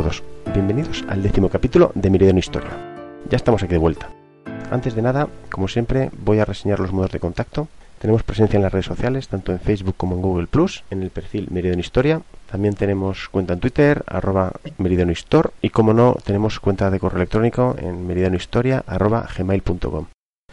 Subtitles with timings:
[0.00, 0.22] Todos,
[0.54, 2.70] bienvenidos al décimo capítulo de Meridiano Historia.
[3.28, 4.08] Ya estamos aquí de vuelta.
[4.70, 7.68] Antes de nada, como siempre, voy a reseñar los modos de contacto.
[7.98, 11.10] Tenemos presencia en las redes sociales, tanto en Facebook como en Google Plus, en el
[11.10, 12.22] perfil Meridiano Historia.
[12.50, 17.18] También tenemos cuenta en Twitter, arroba Meridiano Histor, y como no, tenemos cuenta de correo
[17.18, 20.06] electrónico en meridianohistoria, arroba gmail.com.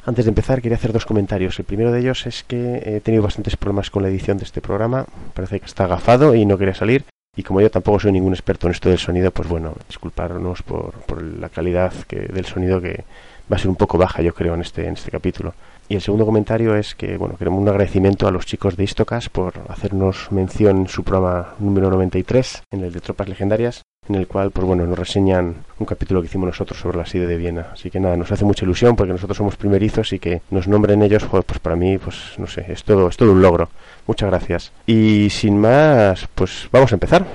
[0.05, 1.57] Antes de empezar, quería hacer dos comentarios.
[1.57, 4.59] El primero de ellos es que he tenido bastantes problemas con la edición de este
[4.59, 5.05] programa.
[5.33, 7.05] Parece que está agafado y no quería salir.
[7.37, 10.93] Y como yo tampoco soy ningún experto en esto del sonido, pues bueno, disculparnos por,
[11.01, 13.05] por la calidad que, del sonido que
[13.51, 15.53] va a ser un poco baja, yo creo, en este, en este capítulo.
[15.89, 19.29] Y el segundo comentario es que, bueno, queremos un agradecimiento a los chicos de Istocas
[19.29, 24.27] por hacernos mención en su programa número 93, en el de Tropas Legendarias, en el
[24.27, 27.69] cual, pues bueno, nos reseñan un capítulo que hicimos nosotros sobre la SIDE de Viena.
[27.71, 31.01] Así que nada, nos hace mucha ilusión porque nosotros somos primerizos y que nos nombren
[31.03, 33.69] ellos, joder, pues para mí, pues no sé, es todo, es todo un logro.
[34.07, 34.73] Muchas gracias.
[34.85, 37.25] Y sin más, pues vamos a empezar.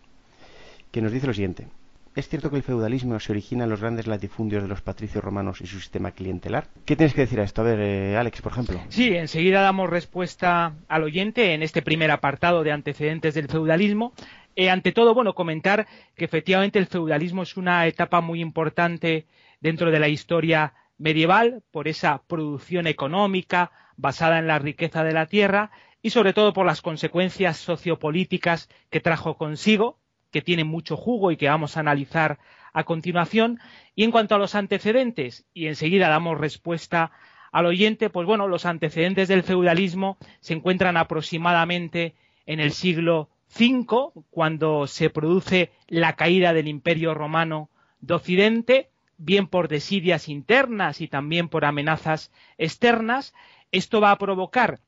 [0.91, 1.69] que nos dice lo siguiente.
[2.17, 5.61] ¿Es cierto que el feudalismo se origina en los grandes latifundios de los patricios romanos
[5.61, 6.67] y su sistema clientelar?
[6.85, 7.63] ¿Qué tienes que decir a esto?
[7.63, 8.81] A ver, eh, Alex, por ejemplo.
[8.89, 14.13] Sí, enseguida damos respuesta al oyente en este primer apartado de antecedentes del feudalismo.
[14.57, 15.87] Eh, ante todo, bueno, comentar
[16.17, 19.27] que efectivamente el feudalismo es una etapa muy importante
[19.61, 25.27] dentro de la historia medieval por esa producción económica basada en la riqueza de la
[25.27, 25.71] tierra
[26.03, 29.99] y sobre todo por las consecuencias sociopolíticas que trajo consigo,
[30.31, 32.39] que tienen mucho jugo y que vamos a analizar
[32.73, 33.61] a continuación.
[33.95, 37.13] Y en cuanto a los antecedentes, y enseguida damos respuesta
[37.53, 42.17] al oyente, pues bueno, los antecedentes del feudalismo se encuentran aproximadamente
[42.47, 49.47] en el siglo V, cuando se produce la caída del Imperio Romano de Occidente, bien
[49.47, 53.35] por desidias internas y también por amenazas externas.
[53.73, 54.81] Esto va a provocar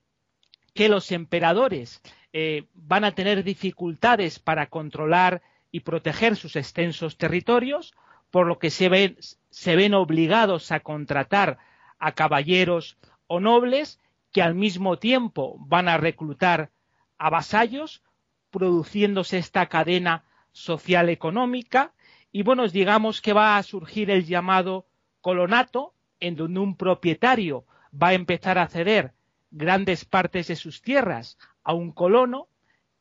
[0.75, 7.95] que los emperadores eh, van a tener dificultades para controlar y proteger sus extensos territorios,
[8.31, 9.17] por lo que se ven,
[9.51, 11.59] se ven obligados a contratar
[11.99, 14.01] a caballeros o nobles
[14.33, 16.71] que al mismo tiempo van a reclutar
[17.19, 18.03] a vasallos,
[18.51, 21.93] produciéndose esta cadena social económica
[22.37, 24.85] y bueno, digamos que va a surgir el llamado
[25.23, 29.15] colonato, en donde un propietario va a empezar a ceder
[29.51, 32.49] grandes partes de sus tierras a un colono,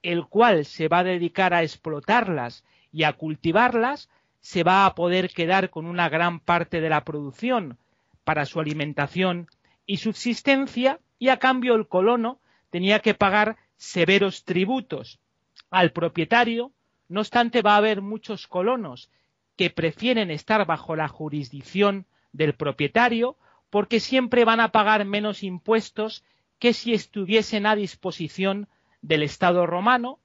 [0.04, 4.08] el cual se va a dedicar a explotarlas y a cultivarlas,
[4.40, 7.78] se va a poder quedar con una gran parte de la producción
[8.24, 9.50] para su alimentación
[9.86, 12.40] y subsistencia, y a cambio el colono
[12.70, 15.20] tenía que pagar severos tributos
[15.72, 16.72] al propietario,
[17.10, 19.10] no obstante va a haber muchos colonos
[19.56, 23.38] que prefieren estar bajo la jurisdicción del propietario
[23.70, 26.24] porque siempre van a pagar menos impuestos
[26.60, 28.68] que si estuviesen a disposición
[29.02, 30.20] del Estado romano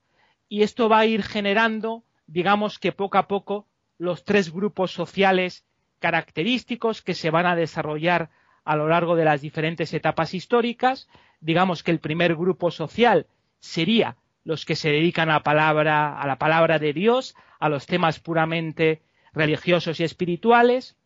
[0.49, 3.67] y esto va a ir generando, digamos que poco a poco,
[3.99, 5.65] los tres grupos sociales
[6.01, 8.31] característicos que se van a desarrollar
[8.65, 11.09] a lo largo de las diferentes etapas históricas.
[11.41, 13.27] Digamos que el primer grupo social
[13.59, 18.19] sería los que se dedican a, palabra, a la palabra de Dios, a los temas
[18.21, 20.97] puramente religiosos y espirituales.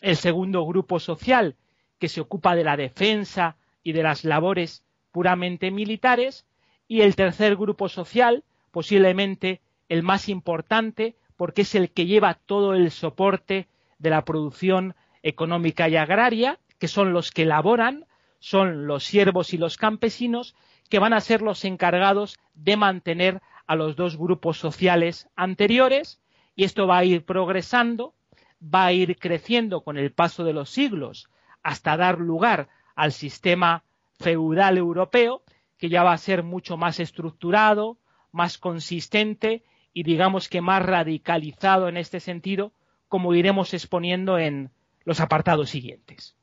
[0.00, 1.56] El segundo grupo social
[1.98, 6.46] que se ocupa de la defensa y de las labores puramente militares.
[6.88, 12.74] Y el tercer grupo social, posiblemente el más importante, porque es el que lleva todo
[12.74, 18.06] el soporte de la producción económica y agraria, que son los que elaboran,
[18.40, 20.56] son los siervos y los campesinos,
[20.88, 26.20] que van a ser los encargados de mantener a los dos grupos sociales anteriores,
[26.54, 28.14] y esto va a ir progresando,
[28.62, 31.28] va a ir creciendo con el paso de los siglos
[31.62, 33.84] hasta dar lugar al sistema
[34.18, 35.42] feudal europeo,
[35.78, 37.98] que ya va a ser mucho más estructurado,
[38.30, 42.72] más consistente y digamos que más radicalizado en este sentido,
[43.08, 44.70] como iremos exponiendo en
[45.04, 46.36] los apartados siguientes.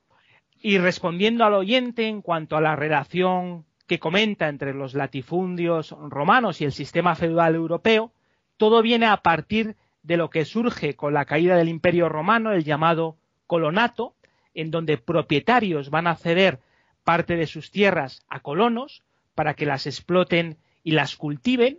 [0.62, 6.60] Y respondiendo al oyente en cuanto a la relación que comenta entre los latifundios romanos
[6.60, 8.12] y el sistema feudal europeo,
[8.56, 12.64] todo viene a partir de lo que surge con la caída del imperio romano, el
[12.64, 13.16] llamado
[13.46, 14.14] colonato,
[14.54, 16.60] en donde propietarios van a ceder
[17.04, 19.02] parte de sus tierras a colonos
[19.34, 21.78] para que las exploten y las cultiven,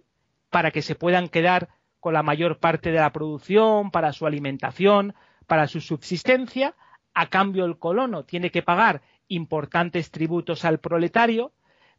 [0.50, 1.70] para que se puedan quedar
[2.00, 5.14] con la mayor parte de la producción, para su alimentación,
[5.48, 6.76] para su subsistencia,
[7.14, 11.52] a cambio el colono tiene que pagar importantes tributos al proletario,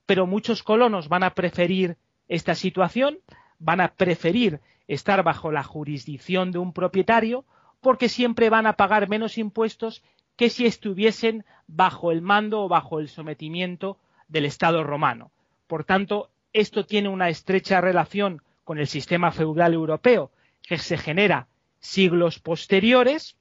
[0.06, 1.96] pero muchos colonos van a preferir
[2.28, 3.18] esta situación,
[3.58, 7.44] van a preferir estar bajo la jurisdicción de un propietario
[7.80, 10.02] porque siempre van a pagar menos impuestos
[10.36, 13.98] que si estuviesen bajo el mando o bajo el sometimiento
[14.28, 15.30] del Estado romano.
[15.66, 20.30] Por tanto, esto tiene una estrecha relación con el sistema feudal europeo
[20.62, 21.48] que se genera
[21.80, 23.36] siglos posteriores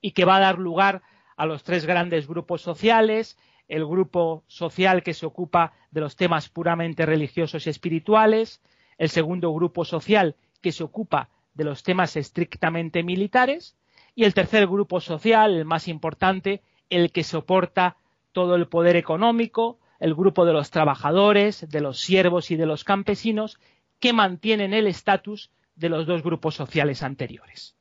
[0.00, 1.02] y que va a dar lugar
[1.36, 3.38] a los tres grandes grupos sociales,
[3.68, 8.60] el grupo social que se ocupa de los temas puramente religiosos y espirituales,
[8.98, 13.76] el segundo grupo social que se ocupa de los temas estrictamente militares,
[14.16, 16.60] y el tercer grupo social, el más importante,
[16.90, 17.98] el que soporta
[18.32, 22.82] todo el poder económico, el grupo de los trabajadores, de los siervos y de los
[22.82, 23.60] campesinos,
[24.00, 27.76] que mantienen el estatus de los dos grupos sociales anteriores.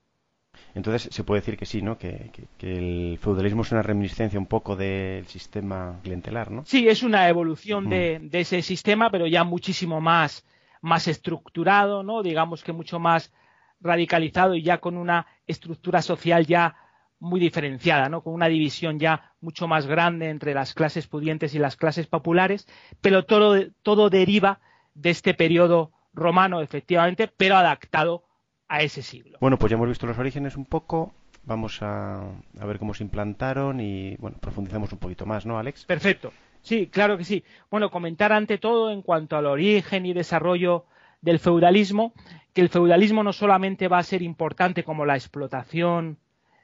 [0.75, 1.97] Entonces se puede decir que sí, ¿no?
[1.97, 2.29] Que,
[2.59, 6.65] el feudalismo es una reminiscencia un poco del sistema clientelar, ¿no?
[6.67, 10.45] Sí, es una evolución de, de, ese sistema, pero ya muchísimo más,
[10.85, 12.23] más estructurado, ¿no?
[12.23, 13.33] Digamos que mucho más
[13.81, 16.75] radicalizado y ya con una estructura social ya
[17.19, 18.21] muy diferenciada, ¿no?
[18.21, 22.67] con una división ya mucho más grande entre las clases pudientes y las clases populares,
[23.01, 24.59] pero todo, todo deriva
[24.93, 28.23] de este periodo romano, efectivamente, pero adaptado
[28.67, 29.37] a ese siglo.
[29.41, 33.03] Bueno, pues ya hemos visto los orígenes un poco, vamos a, a ver cómo se
[33.03, 35.85] implantaron y, bueno, profundizamos un poquito más, ¿no, Alex?
[35.85, 36.31] Perfecto.
[36.65, 37.43] Sí, claro que sí.
[37.69, 40.85] Bueno, comentar ante todo en cuanto al origen y desarrollo
[41.21, 42.11] del feudalismo,
[42.55, 46.17] que el feudalismo no solamente va a ser importante como la explotación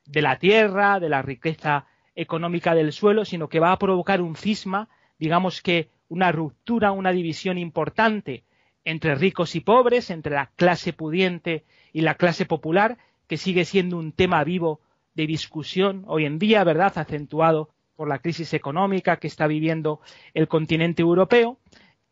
[0.07, 4.35] de la tierra, de la riqueza económica del suelo, sino que va a provocar un
[4.35, 4.89] cisma,
[5.19, 8.43] digamos que una ruptura, una división importante
[8.83, 12.97] entre ricos y pobres, entre la clase pudiente y la clase popular,
[13.27, 14.81] que sigue siendo un tema vivo
[15.13, 17.69] de discusión hoy en día, ¿verdad?, acentuado
[18.01, 20.01] por la crisis económica que está viviendo
[20.33, 21.59] el continente europeo,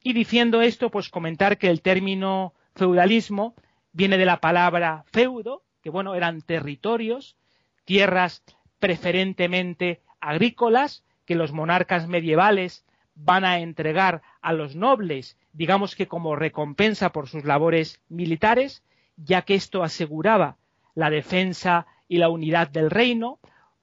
[0.03, 3.55] y diciendo esto, pues comentar que el término feudalismo
[3.91, 7.37] viene de la palabra feudo, que bueno, eran territorios,
[7.85, 8.43] tierras
[8.77, 16.35] preferentemente agrícolas, que los monarcas medievales van a entregar a los nobles, digamos que como
[16.35, 18.83] recompensa por sus labores militares,
[19.17, 20.57] ya que esto aseguraba
[20.93, 23.39] la defensa y la unidad del reino,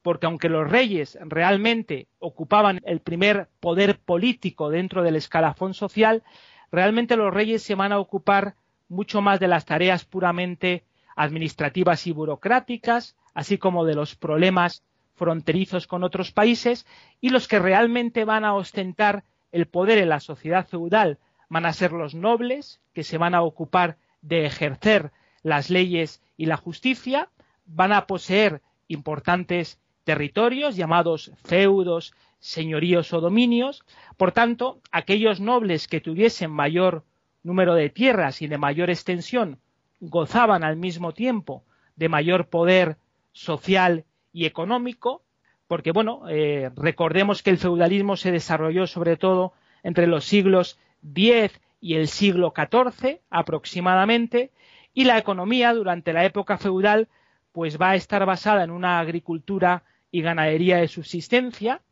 [0.07, 6.23] porque aunque los reyes realmente ocupaban el primer poder político dentro del escalafón social,
[6.71, 8.55] realmente los reyes se van a ocupar
[8.89, 10.85] mucho más de las tareas puramente
[11.17, 14.85] administrativas y burocráticas, así como de los problemas
[15.17, 16.87] fronterizos con otros países,
[17.21, 21.73] y los que realmente van a ostentar el poder en la sociedad feudal van a
[21.73, 25.11] ser los nobles, que se van a ocupar de ejercer
[25.43, 27.29] las leyes y la justicia,
[27.65, 33.85] van a poseer importantes territorios llamados feudos, señoríos o dominios.
[34.17, 37.03] Por tanto, aquellos nobles que tuviesen mayor
[37.43, 39.59] número de tierras y de mayor extensión
[39.99, 41.65] gozaban al mismo tiempo
[41.97, 42.99] de mayor poder
[43.33, 45.23] social y económico,
[45.67, 51.61] porque bueno, eh, recordemos que el feudalismo se desarrolló sobre todo entre los siglos X
[51.81, 54.53] y el siglo XIV aproximadamente,
[54.95, 57.09] y la economía durante la época feudal
[57.51, 61.83] pues va a estar basada en una agricultura y ganadería de subsistencia.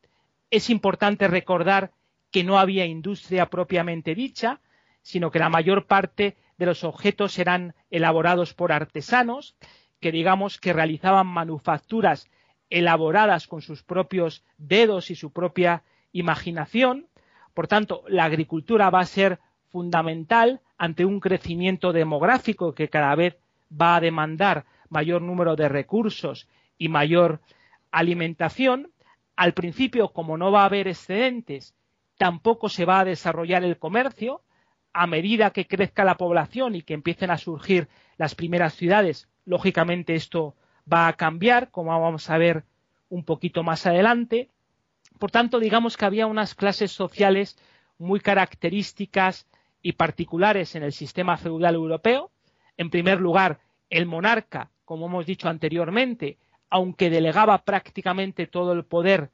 [0.50, 1.92] Es importante recordar
[2.30, 4.60] que no había industria propiamente dicha,
[5.02, 9.56] sino que la mayor parte de los objetos eran elaborados por artesanos,
[10.00, 12.28] que digamos que realizaban manufacturas
[12.70, 17.06] elaboradas con sus propios dedos y su propia imaginación.
[17.54, 23.36] Por tanto, la agricultura va a ser fundamental ante un crecimiento demográfico que cada vez
[23.70, 27.40] va a demandar mayor número de recursos y mayor
[27.94, 28.90] alimentación.
[29.36, 31.74] Al principio, como no va a haber excedentes,
[32.18, 34.42] tampoco se va a desarrollar el comercio.
[34.92, 40.14] A medida que crezca la población y que empiecen a surgir las primeras ciudades, lógicamente
[40.14, 40.54] esto
[40.90, 42.64] va a cambiar, como vamos a ver
[43.08, 44.50] un poquito más adelante.
[45.18, 47.58] Por tanto, digamos que había unas clases sociales
[47.98, 49.46] muy características
[49.82, 52.30] y particulares en el sistema feudal europeo.
[52.76, 53.60] En primer lugar,
[53.90, 56.38] el monarca, como hemos dicho anteriormente,
[56.70, 59.30] aunque delegaba prácticamente todo el poder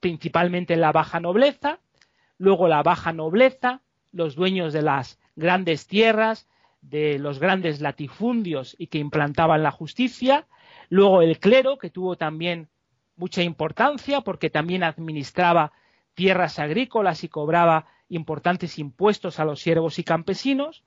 [0.00, 1.78] principalmente en la baja nobleza,
[2.38, 6.48] luego la baja nobleza, los dueños de las grandes tierras,
[6.80, 10.46] de los grandes latifundios y que implantaban la justicia,
[10.88, 12.68] luego el clero, que tuvo también
[13.16, 15.72] mucha importancia porque también administraba
[16.14, 20.82] tierras agrícolas y cobraba importantes impuestos a los siervos y campesinos.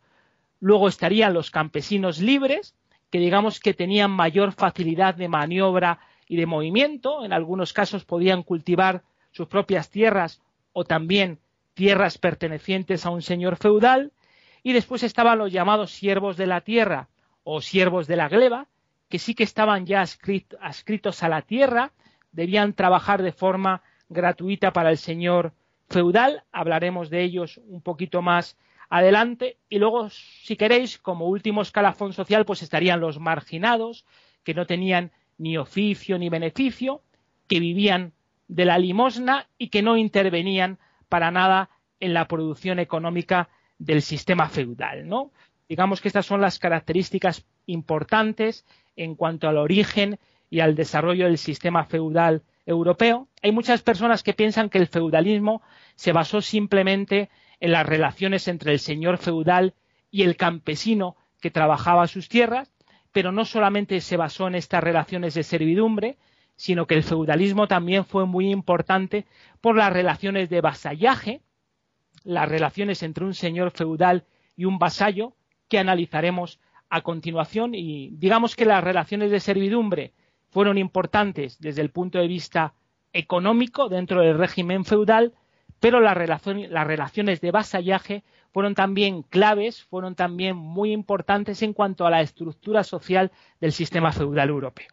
[0.60, 2.75] Luego estarían los campesinos libres,
[3.13, 7.24] que digamos que tenían mayor facilidad de maniobra y de movimiento.
[7.24, 10.41] En algunos casos podían cultivar sus propias tierras
[10.72, 11.38] o también
[11.75, 14.12] tierras pertenecientes a un señor feudal.
[14.63, 17.08] Y después estaban los llamados siervos de la tierra
[17.43, 18.65] o siervos de la gleba,
[19.10, 21.91] que sí que estaban ya adscritos a la tierra,
[22.32, 25.53] debían trabajar de forma gratuita para el señor
[25.88, 28.58] feudal, hablaremos de ellos un poquito más
[28.95, 34.05] adelante, y luego, si queréis, como último escalafón social, pues estarían los marginados,
[34.43, 37.01] que no tenían ni oficio ni beneficio,
[37.47, 38.13] que vivían
[38.47, 40.77] de la limosna y que no intervenían
[41.09, 45.31] para nada en la producción económica del sistema feudal, ¿no?
[45.67, 48.63] Digamos que estas son las características importantes
[48.95, 50.19] en cuanto al origen
[50.51, 55.63] y al desarrollo del sistema feudal europeo, hay muchas personas que piensan que el feudalismo
[55.95, 57.31] se basó simplemente
[57.63, 59.74] en las relaciones entre el señor feudal
[60.12, 62.70] y el campesino que trabajaba sus tierras,
[63.13, 66.17] pero no solamente se basó en estas relaciones de servidumbre,
[66.58, 69.25] sino que el feudalismo también fue muy importante
[69.62, 71.41] por las relaciones de vasallaje,
[72.25, 74.25] las relaciones entre un señor feudal
[74.58, 75.34] y un vasallo,
[75.70, 80.12] que analizaremos a continuación, y digamos que las relaciones de servidumbre
[80.50, 82.74] fueron importantes desde el punto de vista
[83.13, 85.34] económico dentro del régimen feudal,
[85.84, 88.24] pero las, relaciones de vasallaje
[88.54, 94.13] fueron también claves, fueron también muy importantes en cuanto a la estructura social del sistema
[94.13, 94.88] feudal europeo.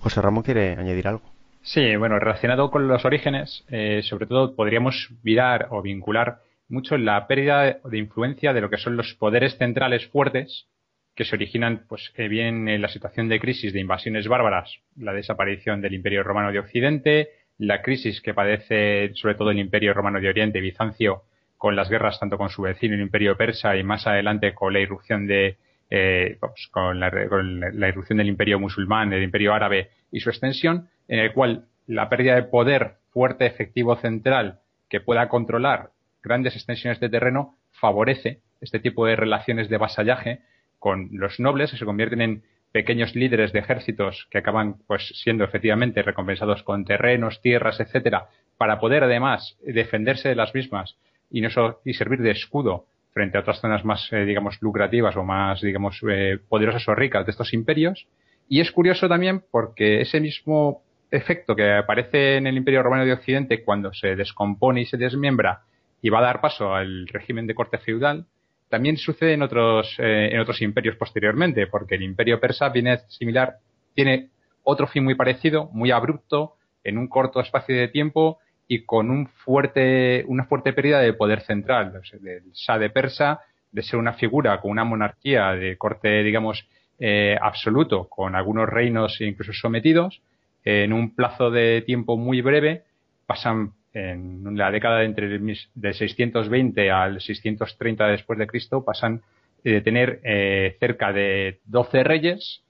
[0.00, 1.22] José Ramón quiere añadir algo.
[1.62, 7.26] Sí, bueno, relacionado con los orígenes, eh, sobre todo podríamos mirar o vincular mucho la
[7.26, 10.66] pérdida de influencia de lo que son los poderes centrales fuertes
[11.14, 15.80] que se originan pues bien en la situación de crisis de invasiones bárbaras, la desaparición
[15.80, 20.28] del Imperio Romano de Occidente, la crisis que padece sobre todo el Imperio Romano de
[20.28, 21.22] Oriente, Bizancio,
[21.56, 24.80] con las guerras tanto con su vecino el Imperio Persa y más adelante con la
[24.80, 25.56] irrupción de
[25.90, 26.38] eh,
[26.70, 31.64] con, la, irrupción del Imperio musulmán, del Imperio árabe y su extensión, en el cual
[31.86, 34.60] la pérdida de poder fuerte, efectivo, central
[34.90, 35.90] que pueda controlar
[36.22, 40.40] grandes extensiones de terreno favorece este tipo de relaciones de vasallaje
[40.78, 45.44] con los nobles que se convierten en pequeños líderes de ejércitos que acaban pues siendo
[45.44, 50.96] efectivamente recompensados con terrenos, tierras, etcétera, para poder además defenderse de las mismas
[51.30, 51.48] y no
[51.84, 56.00] y servir de escudo frente a otras zonas más eh, digamos lucrativas o más digamos
[56.08, 58.06] eh, poderosas o ricas de estos imperios.
[58.48, 63.12] Y es curioso también porque ese mismo efecto que aparece en el Imperio Romano de
[63.12, 65.62] Occidente cuando se descompone y se desmiembra
[66.02, 68.26] y va a dar paso al régimen de corte feudal
[68.68, 73.56] también sucede en otros, eh, en otros imperios posteriormente, porque el imperio persa viene similar,
[73.94, 74.28] tiene
[74.62, 79.28] otro fin muy parecido, muy abrupto, en un corto espacio de tiempo y con un
[79.28, 82.00] fuerte, una fuerte pérdida de poder central.
[82.20, 83.40] del Shah de Persa,
[83.72, 89.20] de ser una figura con una monarquía de corte, digamos, eh, absoluto, con algunos reinos
[89.20, 90.20] incluso sometidos,
[90.64, 92.82] en un plazo de tiempo muy breve,
[93.26, 99.22] pasan en la década de entre el 620 al 630 después de Cristo pasan
[99.64, 102.62] eh, de tener eh, cerca de 12 reyes,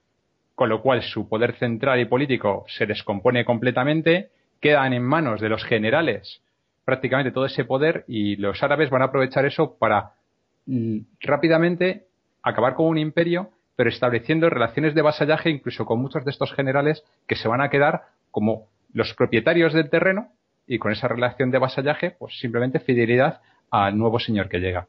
[0.54, 4.30] con lo cual su poder central y político se descompone completamente,
[4.60, 6.42] quedan en manos de los generales
[6.84, 10.12] prácticamente todo ese poder y los árabes van a aprovechar eso para
[11.20, 12.06] rápidamente
[12.42, 17.04] acabar con un imperio, pero estableciendo relaciones de vasallaje incluso con muchos de estos generales
[17.26, 20.28] que se van a quedar como los propietarios del terreno
[20.68, 24.86] y con esa relación de vasallaje, pues simplemente fidelidad al nuevo señor que llega.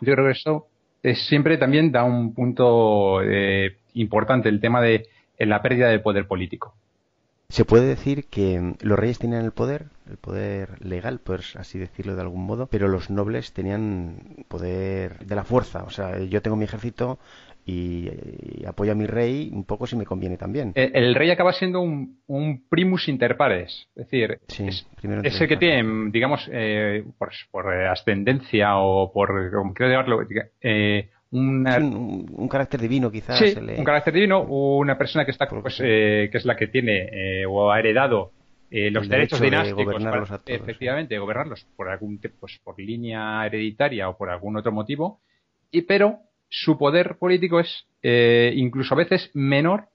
[0.00, 0.68] Yo creo que eso
[1.02, 5.06] es, siempre también da un punto eh, importante el tema de
[5.38, 6.74] la pérdida de poder político.
[7.48, 12.16] Se puede decir que los reyes tenían el poder, el poder legal, por así decirlo
[12.16, 15.84] de algún modo, pero los nobles tenían poder de la fuerza.
[15.84, 17.18] O sea, yo tengo mi ejército
[17.64, 20.72] y, apoyo a mi rey un poco si me conviene también.
[20.74, 26.48] El, rey acaba siendo un, primus inter pares, es decir, es, el que tiene, digamos,
[26.52, 27.04] eh,
[27.50, 30.26] por, ascendencia o por, como quiero llamarlo,
[30.60, 33.38] eh, un, carácter divino quizás.
[33.38, 37.08] Sí, un carácter divino, una persona que está, pues, eh, que es la que tiene
[37.10, 38.32] eh, o ha heredado
[38.70, 40.02] eh, los derechos dinásticos,
[40.46, 45.20] efectivamente, gobernarlos por algún, pues, por línea hereditaria o por algún otro motivo,
[45.70, 46.18] y pero
[46.54, 47.86] su poder político es
[48.54, 49.86] incluso a veces menor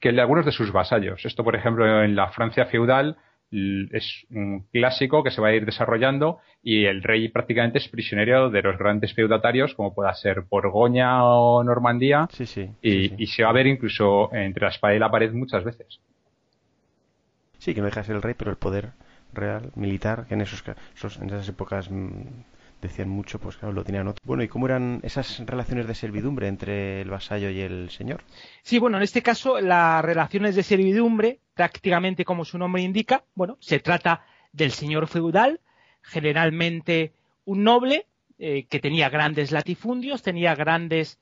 [0.00, 1.24] que el de algunos de sus vasallos.
[1.26, 3.18] Esto, por ejemplo, en la Francia feudal
[3.50, 8.50] es un clásico que se va a ir desarrollando y el rey prácticamente es prisionero
[8.50, 12.28] de los grandes feudatarios como pueda ser Borgoña o Normandía
[12.82, 16.00] y, se va a ver incluso entre la espada y la pared muchas veces.
[17.58, 18.92] Sí, que no deja de ser el rey, pero el poder
[19.32, 20.62] real, militar, que en, esos,
[21.20, 22.22] en esas épocas mm,
[22.80, 24.22] decían mucho, pues claro, lo tenían otro.
[24.24, 28.22] Bueno, ¿y cómo eran esas relaciones de servidumbre entre el vasallo y el señor?
[28.62, 33.56] Sí, bueno, en este caso las relaciones de servidumbre, prácticamente como su nombre indica, bueno,
[33.60, 35.60] se trata del señor feudal,
[36.02, 37.12] generalmente
[37.44, 38.06] un noble
[38.38, 41.18] eh, que tenía grandes latifundios, tenía grandes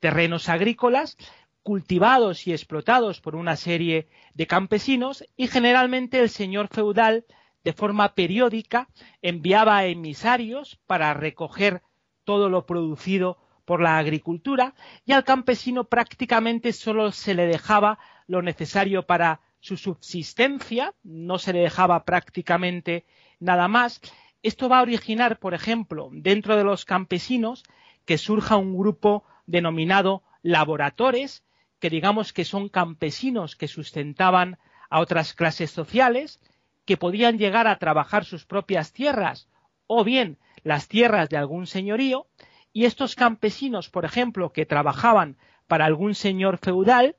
[0.00, 1.16] terrenos agrícolas,
[1.62, 7.24] cultivados y explotados por una serie de campesinos y generalmente el señor feudal
[7.64, 8.88] de forma periódica
[9.22, 11.82] enviaba emisarios para recoger
[12.24, 14.74] todo lo producido por la agricultura
[15.04, 21.52] y al campesino prácticamente solo se le dejaba lo necesario para su subsistencia, no se
[21.52, 23.04] le dejaba prácticamente
[23.40, 24.00] nada más.
[24.42, 27.64] Esto va a originar, por ejemplo, dentro de los campesinos,
[28.04, 31.44] que surja un grupo denominado laboradores,
[31.78, 34.58] que digamos que son campesinos que sustentaban
[34.90, 36.40] a otras clases sociales,
[36.88, 39.46] que podían llegar a trabajar sus propias tierras
[39.86, 42.28] o bien las tierras de algún señorío,
[42.72, 47.16] y estos campesinos, por ejemplo, que trabajaban para algún señor feudal,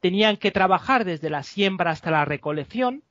[0.00, 3.04] tenían que trabajar desde la siembra hasta la recolección,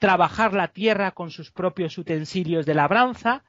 [0.00, 3.44] trabajar la tierra con sus propios utensilios de labranza,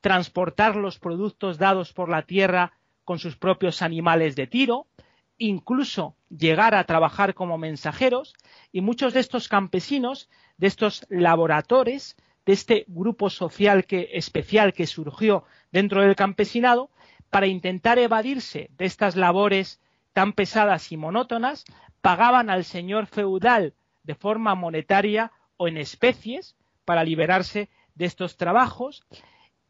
[0.00, 4.86] transportar los productos dados por la tierra con sus propios animales de tiro,
[5.36, 8.34] incluso llegar a trabajar como mensajeros,
[8.70, 14.86] y muchos de estos campesinos de estos laboratorios, de este grupo social que, especial que
[14.86, 16.90] surgió dentro del campesinado,
[17.30, 19.80] para intentar evadirse de estas labores
[20.12, 21.64] tan pesadas y monótonas,
[22.00, 29.04] pagaban al señor feudal de forma monetaria o en especies para liberarse de estos trabajos.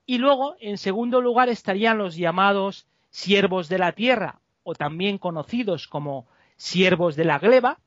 [0.05, 5.89] Y luego, en segundo lugar, estarían los llamados siervos de la tierra, o también conocidos
[5.89, 7.79] como siervos de la gleba,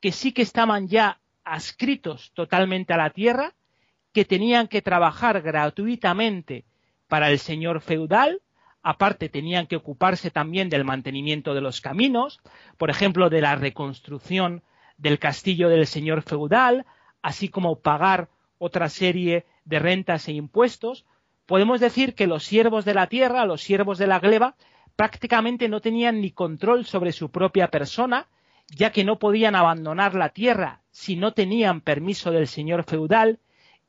[0.00, 3.54] que sí que estaban ya adscritos totalmente a la tierra,
[4.12, 6.64] que tenían que trabajar gratuitamente
[7.08, 8.42] para el señor feudal,
[8.82, 12.40] aparte tenían que ocuparse también del mantenimiento de los caminos,
[12.76, 14.62] por ejemplo, de la reconstrucción
[14.96, 16.86] del castillo del señor feudal,
[17.22, 21.06] así como pagar otra serie de rentas e impuestos,
[21.46, 24.56] podemos decir que los siervos de la tierra, los siervos de la gleba,
[24.96, 28.28] prácticamente no tenían ni control sobre su propia persona,
[28.68, 33.38] ya que no podían abandonar la tierra si no tenían permiso del señor feudal,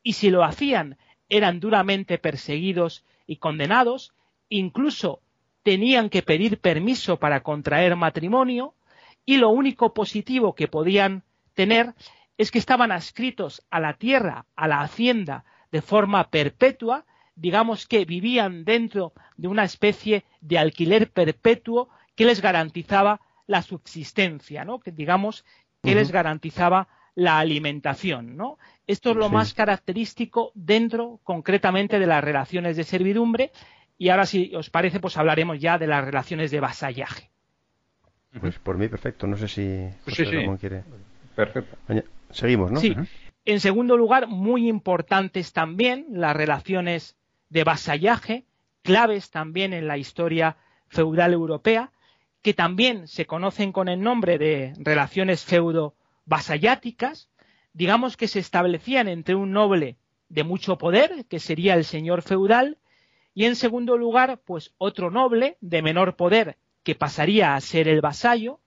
[0.02, 4.12] y si lo hacían eran duramente perseguidos y condenados,
[4.48, 5.20] incluso
[5.62, 8.74] tenían que pedir permiso para contraer matrimonio,
[9.24, 11.22] y lo único positivo que podían
[11.54, 11.94] tener
[12.38, 18.04] es que estaban adscritos a la tierra, a la hacienda, de forma perpetua, digamos que
[18.04, 24.80] vivían dentro de una especie de alquiler perpetuo que les garantizaba la subsistencia, ¿no?
[24.80, 25.44] Que digamos
[25.82, 28.58] que les garantizaba la alimentación, ¿no?
[28.86, 33.52] Esto es lo más característico dentro concretamente de las relaciones de servidumbre
[33.98, 37.30] y ahora si os parece pues hablaremos ya de las relaciones de vasallaje.
[38.40, 40.24] Pues por mí perfecto, no sé si pues sí,
[40.58, 40.84] quiere.
[41.36, 41.76] Perfecto.
[42.30, 42.80] Seguimos, ¿no?
[42.80, 42.94] Sí.
[43.44, 47.16] En segundo lugar, muy importantes también las relaciones
[47.50, 48.44] de vasallaje,
[48.82, 50.56] claves también en la historia
[50.88, 51.90] feudal europea,
[52.42, 57.30] que también se conocen con el nombre de relaciones feudo-vasalláticas,
[57.72, 59.96] digamos que se establecían entre un noble
[60.28, 62.78] de mucho poder, que sería el señor feudal,
[63.34, 68.00] y en segundo lugar, pues otro noble de menor poder que pasaría a ser el
[68.00, 68.60] vasallo.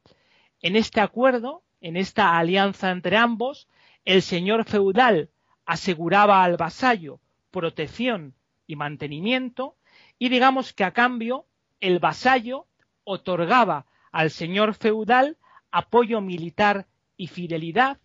[0.61, 3.67] En este acuerdo, en esta alianza entre ambos,
[4.05, 5.29] el señor feudal
[5.65, 7.19] aseguraba al vasallo
[7.51, 8.35] protección
[8.67, 9.75] y mantenimiento
[10.19, 11.45] y digamos que a cambio
[11.79, 12.67] el vasallo
[13.05, 15.37] otorgaba al señor feudal
[15.71, 17.99] apoyo militar y fidelidad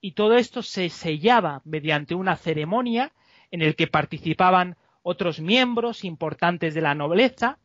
[0.00, 3.12] y todo esto se sellaba mediante una ceremonia
[3.50, 7.58] en el que participaban otros miembros importantes de la nobleza.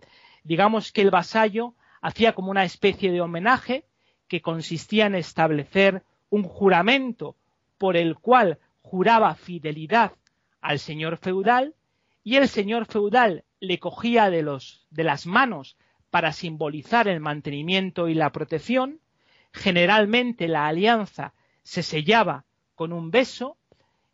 [0.43, 3.85] Digamos que el vasallo hacía como una especie de homenaje
[4.27, 7.35] que consistía en establecer un juramento
[7.77, 10.13] por el cual juraba fidelidad
[10.61, 11.75] al señor feudal
[12.23, 15.75] y el señor feudal le cogía de, los, de las manos
[16.11, 18.99] para simbolizar el mantenimiento y la protección.
[19.51, 22.45] Generalmente la alianza se sellaba
[22.75, 23.57] con un beso,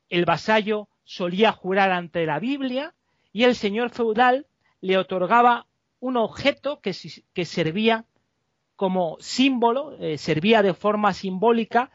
[0.09, 2.93] el vasallo solía jurar ante la Biblia
[3.33, 4.47] y el señor feudal
[4.81, 5.67] le otorgaba
[5.99, 8.05] un objeto que, servía
[8.75, 11.91] como símbolo, eh, servía de forma simbólica,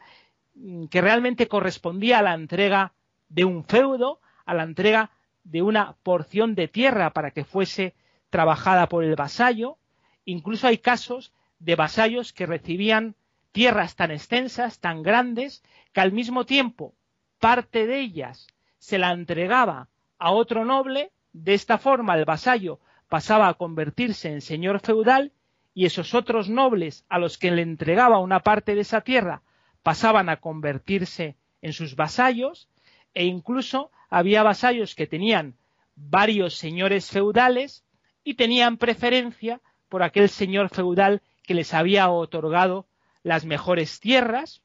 [0.55, 2.93] mm, que realmente correspondía a la entrega
[3.29, 5.11] de un feudo, a la entrega
[5.43, 7.95] de una porción de tierra para que fuese
[8.29, 9.77] trabajada por el vasallo.
[10.25, 13.15] Incluso hay casos de vasallos que recibían
[13.51, 16.93] tierras tan extensas, tan grandes, que al mismo tiempo
[17.39, 18.47] parte de ellas
[18.79, 24.41] se la entregaba a otro noble, de esta forma el vasallo pasaba a convertirse en
[24.41, 25.31] señor feudal
[25.73, 29.41] y esos otros nobles a los que le entregaba una parte de esa tierra
[29.81, 32.69] pasaban a convertirse en sus vasallos.
[33.13, 35.55] E incluso había vasallos que tenían
[35.95, 37.83] varios señores feudales
[38.23, 39.61] y tenían preferencia
[39.93, 42.87] por aquel señor feudal que les había otorgado
[43.21, 44.63] las mejores tierras.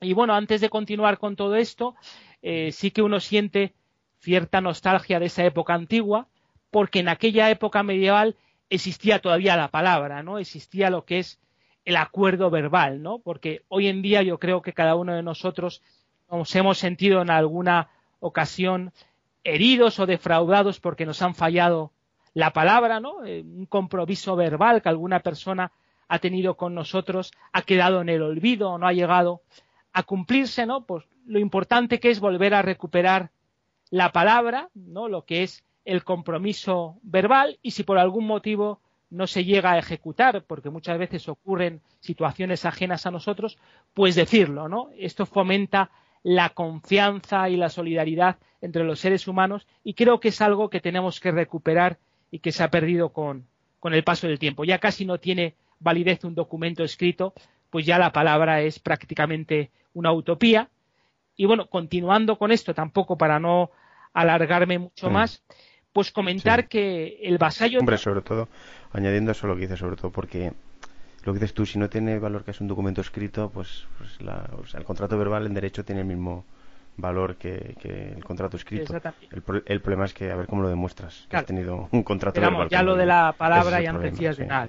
[0.00, 1.94] Y bueno, antes de continuar con todo esto,
[2.42, 3.72] eh, sí que uno siente
[4.18, 6.26] cierta nostalgia de esa época antigua,
[6.72, 8.34] porque en aquella época medieval
[8.68, 10.40] existía todavía la palabra, ¿no?
[10.40, 11.38] Existía lo que es
[11.84, 13.20] el acuerdo verbal, ¿no?
[13.20, 15.82] Porque hoy en día yo creo que cada uno de nosotros
[16.28, 18.92] nos hemos sentido en alguna ocasión
[19.44, 21.92] heridos o defraudados porque nos han fallado
[22.34, 23.24] la palabra, ¿no?
[23.24, 25.72] Eh, un compromiso verbal que alguna persona
[26.08, 29.42] ha tenido con nosotros ha quedado en el olvido, no ha llegado
[29.92, 30.84] a cumplirse, ¿no?
[30.84, 33.30] Pues lo importante que es volver a recuperar
[33.90, 35.08] la palabra, ¿no?
[35.08, 39.78] Lo que es el compromiso verbal y si por algún motivo no se llega a
[39.78, 43.58] ejecutar, porque muchas veces ocurren situaciones ajenas a nosotros,
[43.94, 44.90] pues decirlo, ¿no?
[44.98, 45.90] Esto fomenta
[46.22, 50.80] la confianza y la solidaridad entre los seres humanos y creo que es algo que
[50.80, 51.98] tenemos que recuperar
[52.30, 53.46] y que se ha perdido con,
[53.80, 54.64] con el paso del tiempo.
[54.64, 57.34] Ya casi no tiene validez un documento escrito,
[57.70, 60.68] pues ya la palabra es prácticamente una utopía.
[61.36, 63.70] Y bueno, continuando con esto, tampoco para no
[64.12, 65.42] alargarme mucho más,
[65.92, 67.78] pues comentar que el vasallo.
[67.78, 68.48] Hombre, sobre todo,
[68.92, 70.52] añadiendo eso lo que dices, sobre todo porque
[71.24, 74.20] lo que dices tú, si no tiene valor que es un documento escrito, pues, pues
[74.20, 76.44] la, el contrato verbal en derecho tiene el mismo
[76.98, 77.76] valor que,
[78.16, 78.94] el contrato escrito.
[79.30, 81.26] El, el, problema es que a ver cómo lo demuestras.
[81.30, 82.68] Que has tenido un contrato verbal.
[82.68, 84.68] Ya lo de la palabra ya decías nada.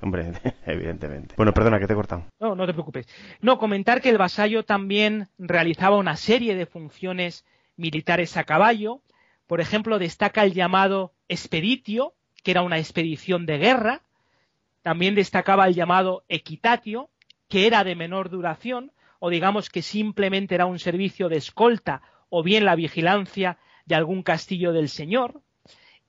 [0.00, 0.32] Hombre,
[0.66, 1.34] evidentemente.
[1.36, 2.24] Bueno, perdona, que te he cortado.
[2.40, 3.06] No, no te preocupes.
[3.40, 7.44] No, comentar que el vasallo también realizaba una serie de funciones
[7.76, 9.00] militares a caballo.
[9.46, 14.02] Por ejemplo, destaca el llamado expeditio, que era una expedición de guerra,
[14.82, 17.08] también destacaba el llamado equitatio,
[17.48, 18.92] que era de menor duración,
[19.24, 23.56] o digamos que simplemente era un servicio de escolta o bien la vigilancia
[23.86, 25.40] de algún castillo del señor.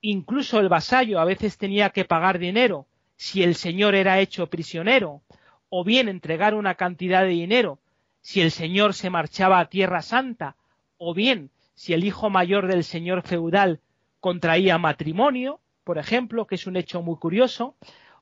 [0.02, 5.22] Incluso el vasallo a veces tenía que pagar dinero si el señor era hecho prisionero,
[5.70, 7.78] o bien entregar una cantidad de dinero
[8.20, 10.56] si el señor se marchaba a Tierra Santa,
[10.98, 13.80] o bien si el hijo mayor del señor feudal
[14.20, 17.76] contraía matrimonio, por ejemplo, que es un hecho muy curioso,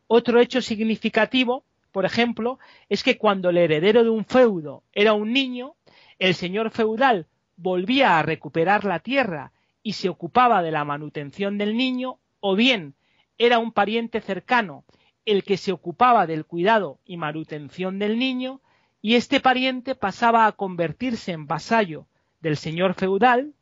[0.06, 5.32] otro hecho significativo, por ejemplo, es que cuando el heredero de un feudo era un
[5.32, 5.76] niño,
[6.18, 11.76] el señor feudal volvía a recuperar la tierra y se ocupaba de la manutención del
[11.76, 12.96] niño, o bien
[13.38, 14.84] era un pariente cercano
[15.24, 18.60] el que se ocupaba del cuidado y manutención del niño,
[19.00, 22.08] y este pariente pasaba a convertirse en vasallo
[22.40, 23.54] del señor feudal,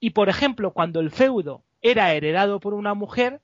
[0.00, 3.40] y por ejemplo, cuando el feudo era heredado por una mujer,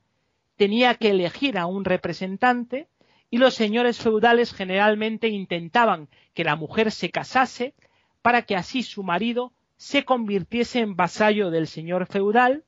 [0.56, 2.86] tenía que elegir a un representante
[3.30, 7.74] y los señores feudales generalmente intentaban que la mujer se casase
[8.22, 12.64] para que así su marido se convirtiese en vasallo del señor feudal.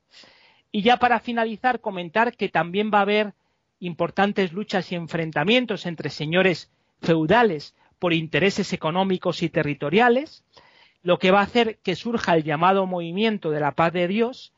[0.71, 3.35] Y ya para finalizar comentar que también va a haber
[3.81, 6.71] importantes luchas y enfrentamientos entre señores
[7.03, 10.45] feudales por intereses económicos y territoriales,
[11.03, 14.53] lo que va a hacer que surja el llamado movimiento de la paz de Dios,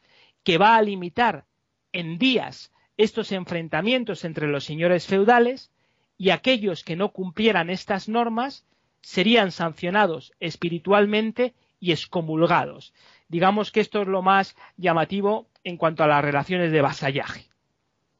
[0.44, 1.46] que va a limitar
[1.92, 5.72] en días estos enfrentamientos entre los señores feudales
[6.16, 8.64] y aquellos que no cumplieran estas normas
[9.00, 12.94] serían sancionados espiritualmente y excomulgados.
[13.28, 17.46] Digamos que esto es lo más llamativo en cuanto a las relaciones de vasallaje.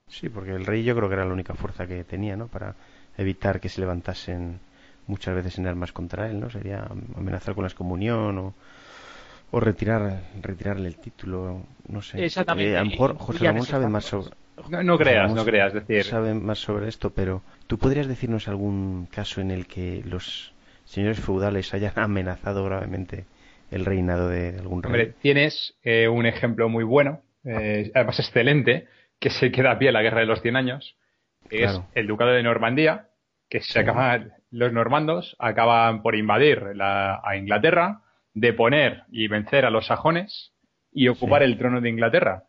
[0.08, 2.48] Sí, porque el rey yo creo que era la única fuerza que tenía, ¿no?
[2.48, 2.74] Para
[3.16, 4.60] evitar que se levantasen
[5.06, 6.50] muchas veces en armas contra él, ¿no?
[6.50, 8.54] Sería amenazar con la excomunión o,
[9.50, 12.24] o retirar, retirarle el título, no sé.
[12.24, 12.72] Exactamente.
[12.72, 14.30] Eh, a lo mejor José Ramón sabe más sobre...
[14.68, 16.04] No, creas, no creas, decir...
[16.04, 21.20] Sabe más sobre esto, pero ¿tú podrías decirnos algún caso en el que los señores
[21.20, 23.26] feudales hayan amenazado gravemente
[23.70, 24.90] el reinado de algún rey?
[24.90, 28.86] Hombre, tienes eh, un ejemplo muy bueno, eh, además excelente,
[29.18, 30.96] que se queda a pie en la Guerra de los Cien Años,
[31.48, 33.08] que es el Ducado de Normandía,
[33.48, 38.00] que se acaban, los normandos acaban por invadir a Inglaterra,
[38.32, 40.52] deponer y vencer a los sajones
[40.92, 42.44] y ocupar el trono de Inglaterra,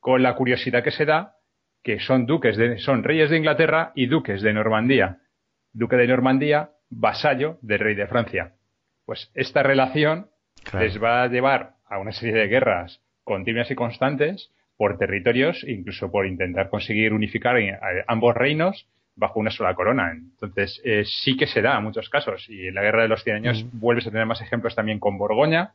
[0.00, 1.36] con la curiosidad que se da
[1.82, 5.18] que son duques de, son reyes de Inglaterra y duques de Normandía.
[5.72, 8.52] Duque de Normandía, vasallo del rey de Francia.
[9.06, 10.26] Pues esta relación
[10.78, 16.10] les va a llevar a una serie de guerras continuas y constantes por territorios, incluso
[16.10, 17.56] por intentar conseguir unificar
[18.06, 20.12] ambos reinos bajo una sola corona.
[20.12, 22.48] Entonces, eh, sí que se da en muchos casos.
[22.48, 23.78] Y en la Guerra de los Cien Años mm.
[23.78, 25.72] vuelves a tener más ejemplos también con Borgoña,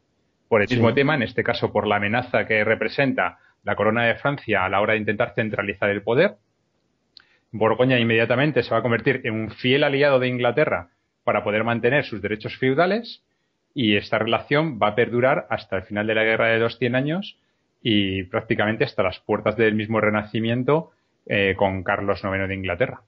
[0.48, 4.16] por el mismo tema, en este caso por la amenaza que representa la corona de
[4.16, 6.36] Francia a la hora de intentar centralizar el poder.
[7.52, 10.90] Borgoña inmediatamente se va a convertir en un fiel aliado de Inglaterra
[11.24, 13.24] para poder mantener sus derechos feudales
[13.74, 16.96] y esta relación va a perdurar hasta el final de la Guerra de los Cien
[16.96, 17.38] Años
[17.82, 20.92] y prácticamente hasta las puertas del mismo Renacimiento
[21.26, 23.02] eh, con Carlos IX de Inglaterra.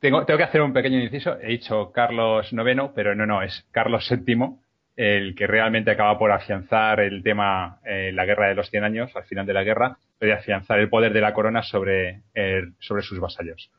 [0.00, 1.38] Tengo, tengo, que hacer un pequeño inciso.
[1.40, 4.56] He dicho Carlos IX, pero no, no, es Carlos VII,
[4.98, 9.14] el que realmente acaba por afianzar el tema, eh, la guerra de los 100 años,
[9.14, 12.22] al final de la guerra, de afianzar el poder de la corona sobre,
[12.80, 13.70] sobre sus vasallos.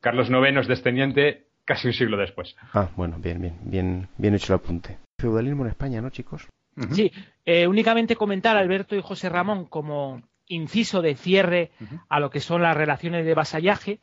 [0.00, 2.54] Carlos IX es descendiente casi un siglo después.
[2.74, 4.98] Ah, bueno, bien, bien, bien, bien hecho el apunte.
[5.18, 6.46] Feudalismo en España, ¿no, chicos?
[6.92, 7.10] Sí,
[7.44, 11.70] eh, únicamente comentar Alberto y José Ramón como inciso de cierre
[12.08, 14.00] a lo que son las relaciones de vasallaje,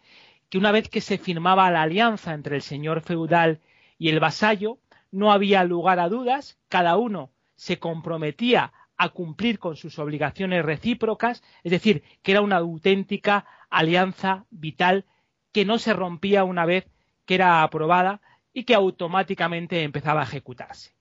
[0.50, 3.60] que una vez que se firmaba la alianza entre el señor feudal
[4.00, 4.78] y el vasallo,
[5.17, 11.41] no había lugar a dudas, cada uno se comprometía a cumplir con sus obligaciones recíprocas,
[11.63, 15.06] es decir, que era una auténtica alianza vital
[15.51, 16.86] que no se rompía una vez
[17.25, 18.21] que era aprobada
[18.53, 20.91] y que automáticamente empezaba a ejecutarse,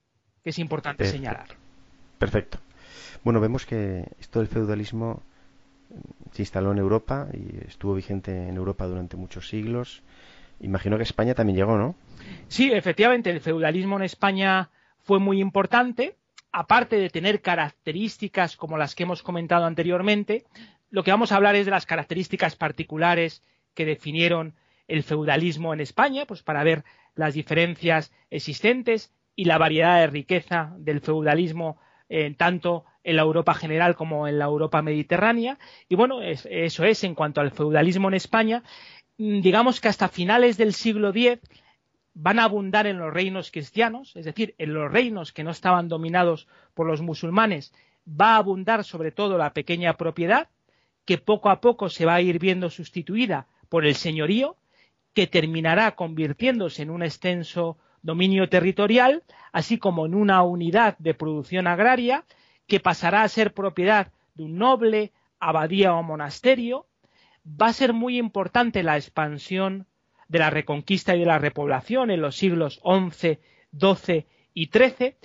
[0.43, 1.49] que es importante señalar.
[2.19, 2.59] Perfecto.
[3.23, 5.23] Bueno, vemos que esto del feudalismo
[6.33, 10.03] se instaló en Europa y estuvo vigente en Europa durante muchos siglos
[10.61, 11.95] Imagino que España también llegó, ¿no?
[12.49, 14.71] Sí, efectivamente, el feudalismo en España
[15.03, 16.17] fue muy importante,
[16.53, 20.45] aparte de tener características como las que hemos comentado anteriormente,
[20.91, 23.43] lo que vamos a hablar es de las características particulares
[23.75, 24.55] que definieron
[24.89, 26.85] el feudalismo en España, pues para ver
[27.15, 33.55] las diferencias existentes y la variedad de riqueza del feudalismo eh, tanto en la Europa
[33.55, 35.59] general como en la Europa mediterránea.
[35.89, 38.63] Y bueno, eso es en cuanto al feudalismo en España.
[39.19, 41.39] Mm, digamos que hasta finales del siglo X
[42.19, 45.87] van a abundar en los reinos cristianos, es decir, en los reinos que no estaban
[45.87, 47.75] dominados por los musulmanes,
[48.09, 50.49] va a abundar sobre todo la pequeña propiedad,
[51.05, 54.57] que poco a poco se va a ir viendo sustituida por el señorío,
[55.13, 61.67] que terminará convirtiéndose en un extenso dominio territorial, así como en una unidad de producción
[61.67, 62.25] agraria,
[62.67, 66.87] que pasará a ser propiedad de un noble, abadía o monasterio,
[67.45, 69.87] va a ser muy importante la expansión
[70.29, 73.39] de la reconquista y de la repoblación en los siglos XI,
[73.79, 75.17] XII y XIII,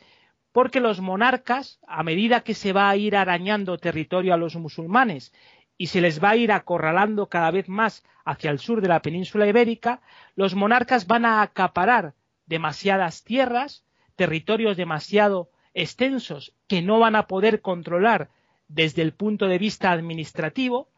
[0.51, 5.33] porque los monarcas, a medida que se va a ir arañando territorio a los musulmanes
[5.77, 9.01] y se les va a ir acorralando cada vez más hacia el sur de la
[9.01, 10.01] península ibérica,
[10.35, 12.13] los monarcas van a acaparar
[12.45, 13.83] demasiadas tierras,
[14.15, 18.29] territorios demasiado extensos que no van a poder controlar
[18.67, 20.89] desde el punto de vista administrativo,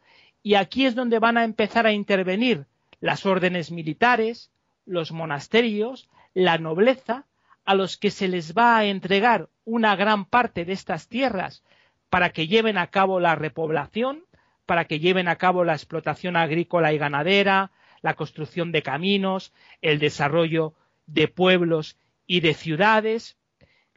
[0.42, 2.66] y aquí es donde van a empezar a intervenir
[3.04, 4.50] las órdenes militares,
[4.86, 7.26] los monasterios, la nobleza,
[7.66, 11.62] a los que se les va a entregar una gran parte de estas tierras
[12.08, 14.24] para que lleven a cabo la repoblación,
[14.64, 19.98] para que lleven a cabo la explotación agrícola y ganadera, la construcción de caminos, el
[19.98, 20.72] desarrollo
[21.06, 23.36] de pueblos y de ciudades.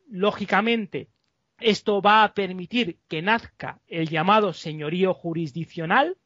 [0.09, 1.07] Lógicamente,
[1.61, 6.17] esto va a permitir que nazca el llamado señorío jurisdiccional,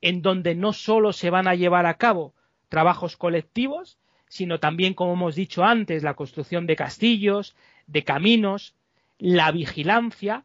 [0.00, 2.34] en donde no solo se van a llevar a cabo
[2.68, 7.56] trabajos colectivos, sino también, como hemos dicho antes, la construcción de castillos,
[7.86, 8.74] de caminos,
[9.18, 10.44] la vigilancia.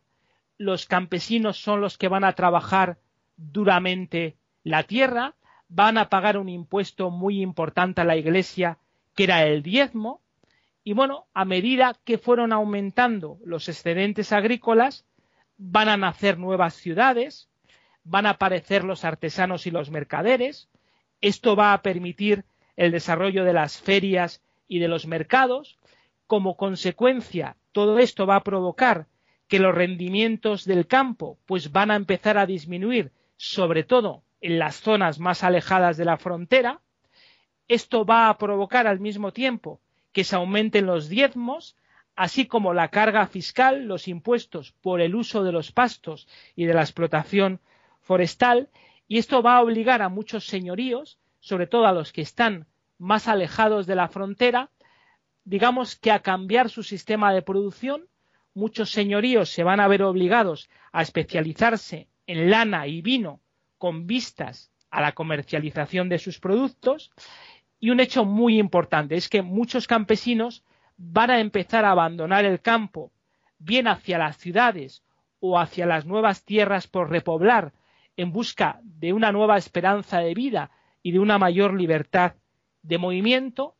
[0.58, 3.00] Los campesinos son los que van a trabajar
[3.38, 5.36] duramente la tierra,
[5.68, 8.78] van a pagar un impuesto muy importante a la Iglesia,
[9.16, 10.22] que era el diezmo,
[10.84, 15.06] y bueno, a medida que fueron aumentando los excedentes agrícolas,
[15.58, 17.50] van a nacer nuevas ciudades,
[18.04, 20.70] van a aparecer los artesanos y los mercaderes,
[21.22, 25.78] esto va a permitir el desarrollo de las ferias y de los mercados,
[26.28, 29.08] como consecuencia todo esto va a provocar
[29.48, 34.78] que los rendimientos del campo pues van a empezar a disminuir, sobre todo en las
[34.78, 36.82] zonas más alejadas de la frontera.
[37.68, 39.80] Esto va a provocar al mismo tiempo
[40.12, 41.76] que se aumenten los diezmos,
[42.16, 46.74] así como la carga fiscal, los impuestos por el uso de los pastos y de
[46.74, 47.62] la explotación
[48.02, 48.70] forestal,
[49.08, 53.28] y esto va a obligar a muchos señoríos, sobre todo a los que están más
[53.28, 54.70] alejados de la frontera,
[55.44, 58.08] digamos que a cambiar su sistema de producción.
[58.54, 63.40] Muchos señoríos se van a ver obligados a especializarse en lana y vino
[63.78, 67.12] con vistas a la comercialización de sus productos.
[67.80, 70.64] Y un hecho muy importante es que muchos campesinos
[70.98, 73.12] van a empezar a abandonar el campo,
[73.58, 75.04] bien hacia las ciudades
[75.40, 77.74] o hacia las nuevas tierras por repoblar,
[78.18, 80.72] en busca de una nueva esperanza de vida
[81.04, 82.36] y de una mayor libertad
[82.84, 83.76] de movimiento,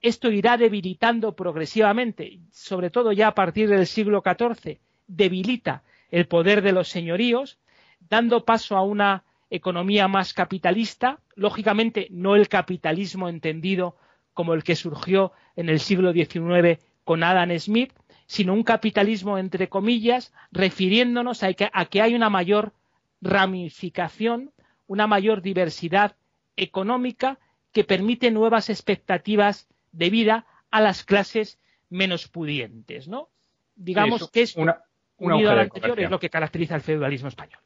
[0.00, 6.62] esto irá debilitando progresivamente, sobre todo ya a partir del siglo XIV, debilita el poder
[6.62, 7.58] de los señoríos,
[8.00, 13.96] dando paso a una economía más capitalista, lógicamente no el capitalismo entendido
[14.34, 17.92] como el que surgió en el siglo XIX con Adam Smith,
[18.26, 22.72] sino un capitalismo entre comillas, refiriéndonos a que, a que hay una mayor
[23.20, 24.52] ramificación,
[24.86, 26.16] una mayor diversidad
[26.56, 27.38] económica
[27.72, 33.28] que permite nuevas expectativas de vida a las clases menos pudientes, ¿no?
[33.74, 34.82] Digamos que es una,
[35.18, 37.60] unido al anterior es lo que caracteriza el feudalismo español.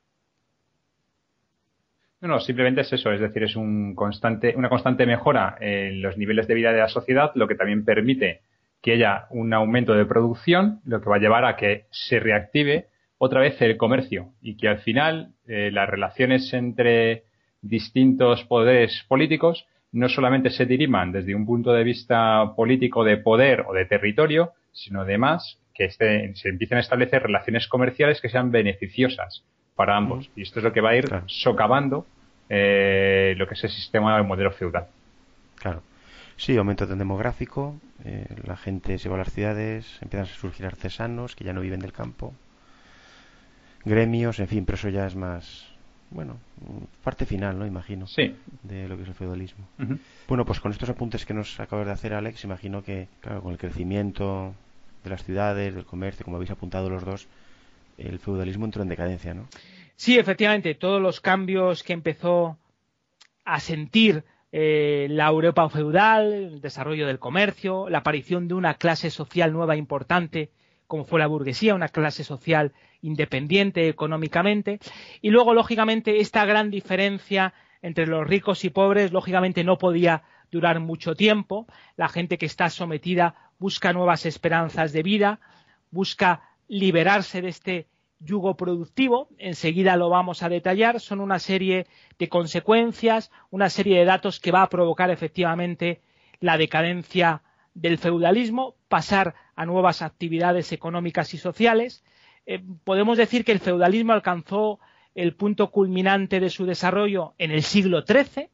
[2.20, 6.18] No, no, simplemente es eso, es decir, es un constante, una constante mejora en los
[6.18, 8.42] niveles de vida de la sociedad, lo que también permite
[8.82, 12.89] que haya un aumento de producción, lo que va a llevar a que se reactive
[13.22, 17.24] otra vez el comercio y que al final eh, las relaciones entre
[17.60, 23.66] distintos poderes políticos no solamente se diriman desde un punto de vista político de poder
[23.68, 28.50] o de territorio, sino además que este, se empiecen a establecer relaciones comerciales que sean
[28.50, 29.44] beneficiosas
[29.76, 30.30] para ambos.
[30.34, 32.06] Y esto es lo que va a ir socavando
[32.48, 34.86] eh, lo que es el sistema del modelo feudal.
[35.56, 35.82] Claro.
[36.36, 41.36] Sí, aumento demográfico, eh, la gente se va a las ciudades, empiezan a surgir artesanos
[41.36, 42.32] que ya no viven del campo,
[43.84, 45.66] gremios, en fin, pero eso ya es más,
[46.10, 46.38] bueno,
[47.02, 47.66] parte final, ¿no?
[47.66, 48.06] Imagino.
[48.06, 48.34] Sí.
[48.62, 49.66] De lo que es el feudalismo.
[50.28, 53.52] Bueno, pues con estos apuntes que nos acabas de hacer, Alex, imagino que, claro, con
[53.52, 54.54] el crecimiento
[55.04, 57.28] de las ciudades, del comercio, como habéis apuntado los dos,
[57.96, 59.46] el feudalismo entró en decadencia, ¿no?
[59.96, 62.56] Sí, efectivamente, todos los cambios que empezó
[63.44, 69.10] a sentir eh, la Europa feudal, el desarrollo del comercio, la aparición de una clase
[69.10, 70.50] social nueva importante,
[70.90, 74.80] como fue la burguesía, una clase social independiente económicamente.
[75.22, 80.80] Y luego, lógicamente, esta gran diferencia entre los ricos y pobres, lógicamente, no podía durar
[80.80, 81.68] mucho tiempo.
[81.96, 85.38] La gente que está sometida busca nuevas esperanzas de vida,
[85.92, 87.86] busca liberarse de este
[88.18, 89.28] yugo productivo.
[89.38, 90.98] Enseguida lo vamos a detallar.
[90.98, 91.86] Son una serie
[92.18, 96.00] de consecuencias, una serie de datos que va a provocar efectivamente
[96.40, 97.42] la decadencia
[97.74, 102.02] del feudalismo, pasar a nuevas actividades económicas y sociales.
[102.46, 104.80] Eh, podemos decir que el feudalismo alcanzó
[105.14, 108.48] el punto culminante de su desarrollo en el siglo XIII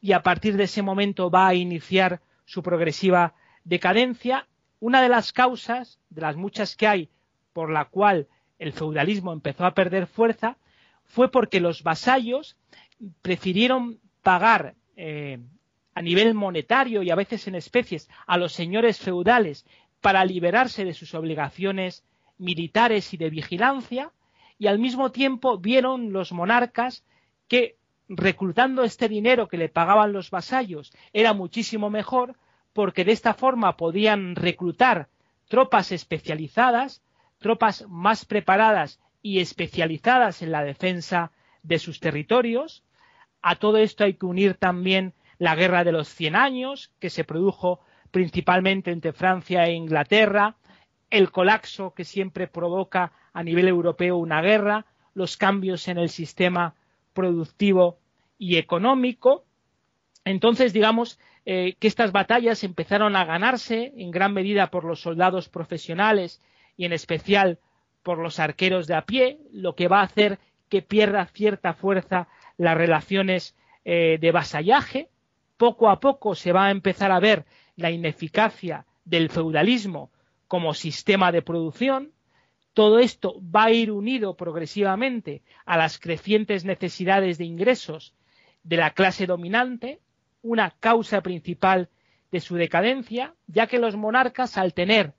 [0.00, 4.46] y a partir de ese momento va a iniciar su progresiva decadencia.
[4.78, 7.08] Una de las causas, de las muchas que hay,
[7.52, 8.28] por la cual
[8.60, 10.58] el feudalismo empezó a perder fuerza,
[11.06, 12.56] fue porque los vasallos
[13.20, 15.40] prefirieron pagar eh,
[15.94, 19.66] a nivel monetario y a veces en especies a los señores feudales
[20.02, 22.04] para liberarse de sus obligaciones
[22.36, 24.12] militares y de vigilancia,
[24.58, 27.04] y al mismo tiempo vieron los monarcas
[27.48, 27.76] que
[28.08, 32.36] reclutando este dinero que le pagaban los vasallos era muchísimo mejor
[32.72, 35.08] porque de esta forma podían reclutar
[35.48, 37.02] tropas especializadas,
[37.38, 42.82] tropas más preparadas y especializadas en la defensa de sus territorios.
[43.40, 47.24] A todo esto hay que unir también la Guerra de los Cien Años, que se
[47.24, 47.80] produjo
[48.12, 50.54] principalmente entre Francia e Inglaterra,
[51.10, 56.74] el colapso que siempre provoca a nivel europeo una guerra, los cambios en el sistema
[57.12, 57.98] productivo
[58.38, 59.44] y económico.
[60.24, 65.48] Entonces, digamos eh, que estas batallas empezaron a ganarse en gran medida por los soldados
[65.48, 66.40] profesionales
[66.76, 67.58] y en especial
[68.02, 70.38] por los arqueros de a pie, lo que va a hacer
[70.68, 75.08] que pierda cierta fuerza las relaciones eh, de vasallaje,
[75.56, 77.44] poco a poco se va a empezar a ver
[77.76, 80.10] la ineficacia del feudalismo
[80.48, 82.12] como sistema de producción,
[82.74, 88.14] todo esto va a ir unido progresivamente a las crecientes necesidades de ingresos
[88.62, 90.00] de la clase dominante,
[90.42, 91.88] una causa principal
[92.30, 95.12] de su decadencia, ya que los monarcas, al tener,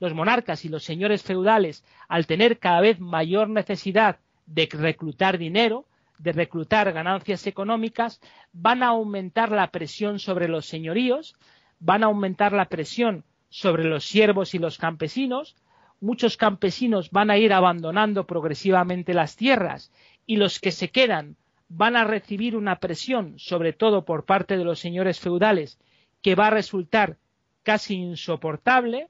[0.00, 5.86] los monarcas y los señores feudales, al tener cada vez mayor necesidad de reclutar dinero,
[6.18, 8.20] de reclutar ganancias económicas,
[8.52, 11.36] van a aumentar la presión sobre los señoríos,
[11.78, 15.56] van a aumentar la presión sobre los siervos y los campesinos,
[16.00, 19.92] muchos campesinos van a ir abandonando progresivamente las tierras
[20.26, 21.36] y los que se quedan
[21.68, 25.78] van a recibir una presión, sobre todo por parte de los señores feudales,
[26.22, 27.16] que va a resultar
[27.62, 29.08] casi insoportable.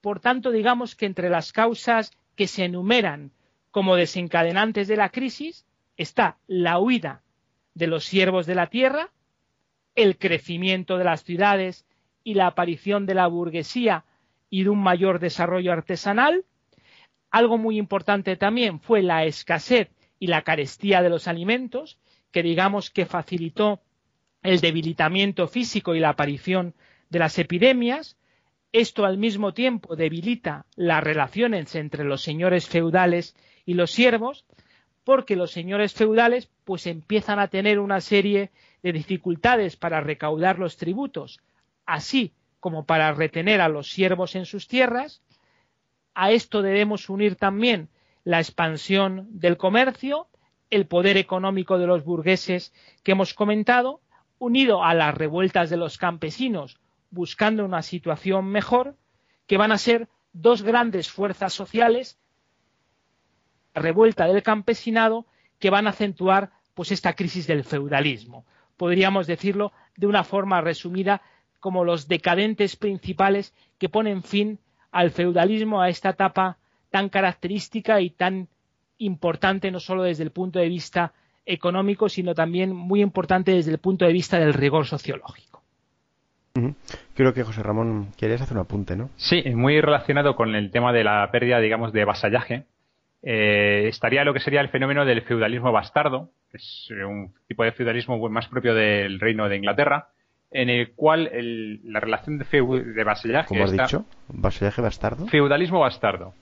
[0.00, 3.32] Por tanto, digamos que entre las causas que se enumeran
[3.70, 5.64] como desencadenantes de la crisis
[5.96, 7.22] está la huida
[7.74, 9.10] de los siervos de la tierra,
[9.94, 11.86] el crecimiento de las ciudades
[12.24, 14.04] y la aparición de la burguesía
[14.48, 16.44] y de un mayor desarrollo artesanal.
[17.30, 19.88] Algo muy importante también fue la escasez
[20.18, 21.98] y la carestía de los alimentos,
[22.30, 23.80] que digamos que facilitó
[24.42, 26.74] el debilitamiento físico y la aparición
[27.08, 28.16] de las epidemias.
[28.72, 33.34] Esto al mismo tiempo debilita las relaciones entre los señores feudales
[33.64, 34.44] y los siervos,
[35.04, 38.50] porque los señores feudales pues empiezan a tener una serie
[38.82, 41.40] de dificultades para recaudar los tributos,
[41.86, 45.22] así como para retener a los siervos en sus tierras.
[46.14, 47.88] A esto debemos unir también
[48.24, 50.28] la expansión del comercio,
[50.70, 52.72] el poder económico de los burgueses
[53.02, 54.00] que hemos comentado,
[54.38, 56.78] unido a las revueltas de los campesinos
[57.10, 58.96] buscando una situación mejor,
[59.46, 62.18] que van a ser dos grandes fuerzas sociales,
[63.74, 65.26] la revuelta del campesinado,
[65.58, 68.46] que van a acentuar pues esta crisis del feudalismo.
[68.80, 71.20] Podríamos decirlo de una forma resumida
[71.58, 74.58] como los decadentes principales que ponen fin
[74.90, 76.56] al feudalismo, a esta etapa
[76.88, 78.48] tan característica y tan
[78.96, 81.12] importante no solo desde el punto de vista
[81.44, 85.62] económico, sino también muy importante desde el punto de vista del rigor sociológico.
[87.12, 89.10] Creo que José Ramón quieres hacer un apunte, ¿no?
[89.16, 92.64] Sí, muy relacionado con el tema de la pérdida, digamos, de vasallaje.
[93.22, 97.72] Eh, estaría lo que sería el fenómeno del feudalismo bastardo, que es un tipo de
[97.72, 100.08] feudalismo más propio del reino de Inglaterra,
[100.50, 101.30] en el cual
[101.84, 103.48] la relación de, de vasallaje.
[103.48, 104.04] ¿Cómo has dicho?
[104.28, 105.26] ¿Vasallaje bastardo?
[105.26, 106.34] Feudalismo bastardo.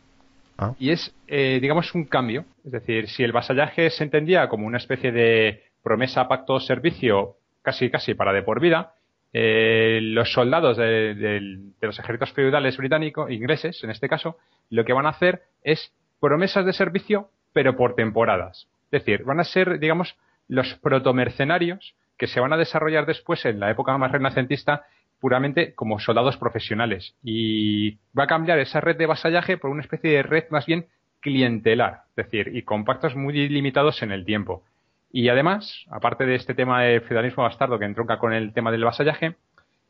[0.57, 0.74] Ah.
[0.79, 2.45] Y es, eh, digamos, un cambio.
[2.64, 7.91] Es decir, si el vasallaje se entendía como una especie de promesa, pacto, servicio, casi,
[7.91, 8.95] casi para de por vida,
[9.33, 14.37] eh, los soldados de, los ejércitos feudales británicos, ingleses, en este caso,
[14.70, 18.69] lo que van a hacer es promesas de servicio, pero por temporadas.
[18.91, 20.16] Es decir, van a ser, digamos,
[20.49, 24.85] los protomercenarios que se van a desarrollar después en la época más renacentista
[25.21, 27.14] puramente como soldados profesionales.
[27.23, 30.87] Y va a cambiar esa red de vasallaje por una especie de red más bien
[31.21, 34.62] clientelar, es decir, y con pactos muy limitados en el tiempo.
[35.11, 38.85] Y además, aparte de este tema de feudalismo bastardo que entronca con el tema del
[38.85, 39.35] vasallaje,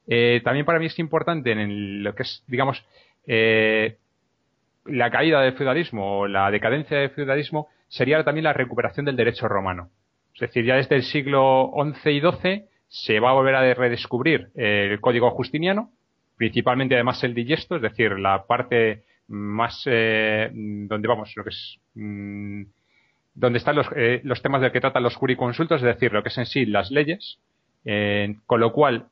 [0.07, 2.83] eh, también para mí es importante en lo que es, digamos,
[3.27, 3.97] eh,
[4.89, 9.49] la caída del feudalismo o la decadencia del feudalismo sería también la recuperación del derecho
[9.49, 9.91] romano.
[10.35, 14.51] Es decir, ya desde el siglo XI y XII se va a volver a redescubrir
[14.55, 15.91] el código justiniano,
[16.37, 21.79] principalmente además el digesto, es decir, la parte más eh, donde vamos, lo que es
[21.95, 22.63] mm,
[23.35, 26.31] donde están los, eh, los, temas de que tratan los juriconsultos, es decir, lo que
[26.31, 27.39] es en sí las leyes,
[27.85, 29.07] eh, con lo cual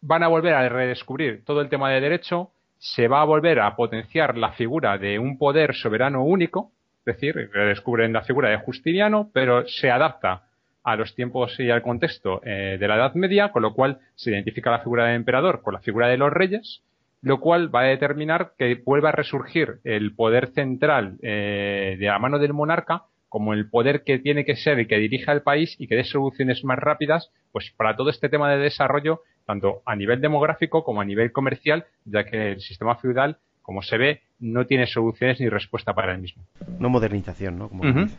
[0.00, 2.50] van a volver a redescubrir todo el tema de derecho,
[2.84, 7.34] se va a volver a potenciar la figura de un poder soberano único, es decir,
[7.50, 10.42] redescubren la figura de Justiniano, pero se adapta
[10.82, 14.32] a los tiempos y al contexto eh, de la Edad Media, con lo cual se
[14.32, 16.82] identifica la figura del emperador con la figura de los reyes,
[17.22, 22.18] lo cual va a determinar que vuelva a resurgir el poder central eh, de la
[22.18, 25.74] mano del monarca como el poder que tiene que ser y que dirija el país
[25.78, 29.94] y que dé soluciones más rápidas, pues para todo este tema de desarrollo, tanto a
[29.96, 34.66] nivel demográfico como a nivel comercial, ya que el sistema feudal como se ve, no
[34.66, 36.44] tiene soluciones ni respuesta para el mismo.
[36.78, 37.70] No modernización, ¿no?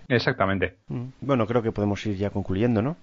[0.09, 0.77] exactamente.
[0.87, 1.09] Mm.
[1.21, 2.97] Bueno, creo que podemos ir ya concluyendo, ¿no?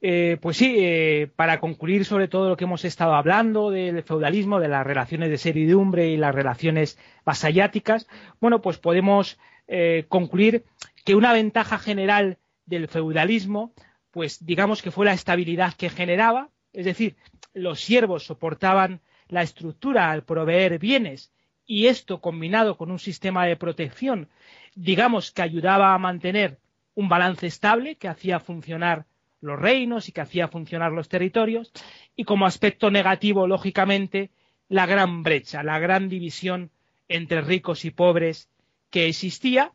[0.00, 4.60] Eh, pues sí, eh, para concluir sobre todo lo que hemos estado hablando del feudalismo,
[4.60, 8.08] de las relaciones de servidumbre y las relaciones vasalláticas,
[8.40, 10.64] bueno, pues podemos eh, concluir
[11.04, 13.74] que una ventaja general del feudalismo,
[14.10, 17.16] pues digamos que fue la estabilidad que generaba, es decir,
[17.58, 21.32] los siervos soportaban la estructura al proveer bienes
[21.66, 24.28] y esto combinado con un sistema de protección,
[24.74, 26.58] digamos que ayudaba a mantener
[26.94, 29.06] un balance estable que hacía funcionar
[29.40, 31.72] los reinos y que hacía funcionar los territorios,
[32.16, 34.30] y como aspecto negativo, lógicamente,
[34.68, 36.70] la gran brecha, la gran división
[37.08, 38.48] entre ricos y pobres
[38.90, 39.72] que existía.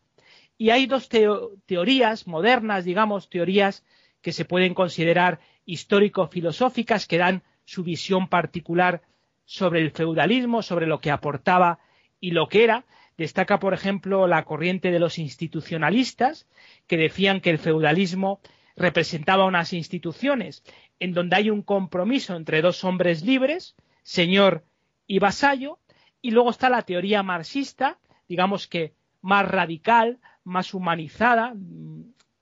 [0.58, 3.84] Y hay dos teorías modernas, digamos, teorías
[4.20, 9.02] que se pueden considerar histórico-filosóficas, que dan su visión particular
[9.44, 11.78] sobre el feudalismo, sobre lo que aportaba
[12.20, 12.84] y lo que era.
[13.16, 16.46] Destaca, por ejemplo, la corriente de los institucionalistas,
[16.86, 18.40] que decían que el feudalismo
[18.76, 20.64] representaba unas instituciones
[20.98, 24.64] en donde hay un compromiso entre dos hombres libres, señor
[25.06, 25.78] y vasallo,
[26.20, 27.98] y luego está la teoría marxista,
[28.28, 31.54] digamos que más radical, más humanizada,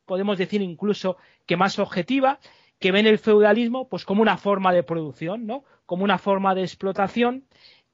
[0.06, 1.16] podemos decir incluso
[1.46, 2.38] que más objetiva,
[2.82, 5.64] que ven el feudalismo pues como una forma de producción, ¿no?
[5.86, 7.46] Como una forma de explotación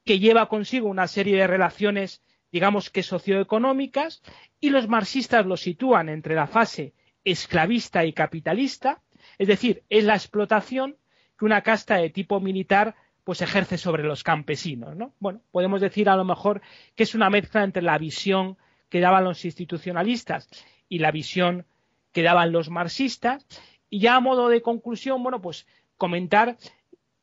[0.03, 4.23] que lleva consigo una serie de relaciones, digamos que socioeconómicas,
[4.59, 9.01] y los marxistas lo sitúan entre la fase esclavista y capitalista,
[9.37, 10.97] es decir, es la explotación
[11.37, 15.13] que una casta de tipo militar pues ejerce sobre los campesinos, ¿no?
[15.19, 16.61] Bueno, podemos decir a lo mejor
[16.95, 18.57] que es una mezcla entre la visión
[18.89, 20.49] que daban los institucionalistas
[20.87, 21.67] y la visión
[22.11, 23.45] que daban los marxistas.
[23.89, 25.67] Y ya a modo de conclusión, bueno, pues
[25.97, 26.57] comentar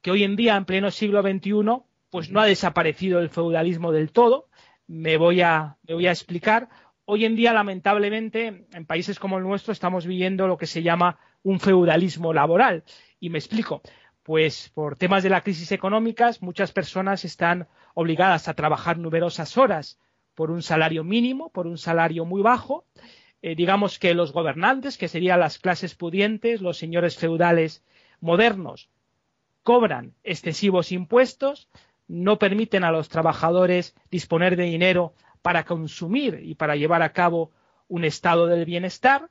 [0.03, 4.13] que hoy en día, en pleno siglo XXI, pues no ha desaparecido el feudalismo del
[4.13, 4.49] todo.
[4.87, 6.69] Me voy a, explicar.
[7.05, 11.19] Hoy en día, lamentablemente, en países como el nuestro, estamos viviendo lo que se llama
[11.43, 12.85] un feudalismo laboral.
[13.21, 13.83] Y me explico.
[14.23, 20.01] Pues por temas de la crisis económica, muchas personas están obligadas a trabajar numerosas horas
[20.35, 22.85] por un salario mínimo, por un salario muy bajo.
[23.43, 27.85] Eh, digamos que los gobernantes, que serían las clases pudientes, los señores feudales
[28.21, 28.89] modernos,
[29.63, 31.69] cobran excesivos impuestos,
[32.09, 37.51] no permiten a los trabajadores disponer de dinero para consumir y para llevar a cabo
[37.89, 39.29] un estado del bienestar.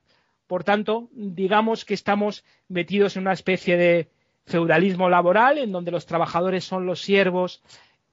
[0.47, 4.09] Por tanto, digamos que estamos metidos en una especie de
[4.45, 7.63] feudalismo laboral en donde los trabajadores son los siervos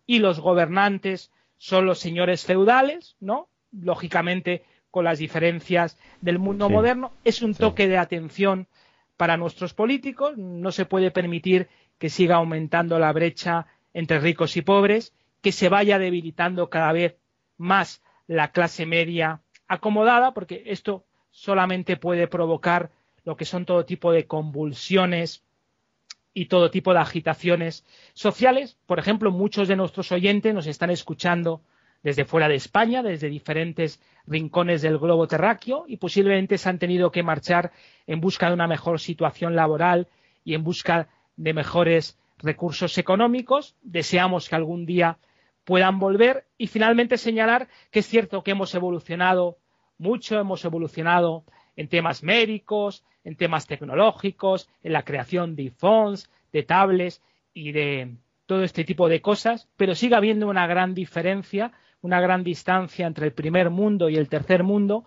[0.07, 3.49] y los gobernantes son los señores feudales, ¿no?
[3.70, 7.12] Lógicamente con las diferencias del mundo moderno.
[7.24, 8.68] Es un toque de atención
[9.16, 10.36] para nuestros políticos.
[10.36, 11.68] No se puede permitir
[11.99, 17.16] que siga aumentando la brecha entre ricos y pobres, que se vaya debilitando cada vez
[17.57, 22.90] más la clase media acomodada, porque esto solamente puede provocar
[23.24, 25.43] lo que son todo tipo de convulsiones
[26.34, 28.76] y todo tipo de agitaciones sociales.
[28.84, 31.62] Por ejemplo, muchos de nuestros oyentes nos están escuchando
[32.03, 37.11] desde fuera de España, desde diferentes rincones del globo terráqueo y posiblemente se han tenido
[37.11, 37.72] que marchar
[38.07, 40.09] en busca de una mejor situación laboral
[40.44, 43.76] y en busca de mejores recursos económicos.
[43.82, 45.18] Deseamos que algún día
[45.64, 49.59] puedan volver y finalmente señalar que es cierto que hemos evolucionado
[49.98, 51.44] mucho, hemos evolucionado
[51.76, 57.22] en temas médicos, en temas tecnológicos, en la creación de iPhones, de tablets
[57.55, 61.72] y de todo este tipo de cosas, pero sigue habiendo una gran diferencia,
[62.03, 65.05] una gran distancia entre el primer mundo y el tercer mundo,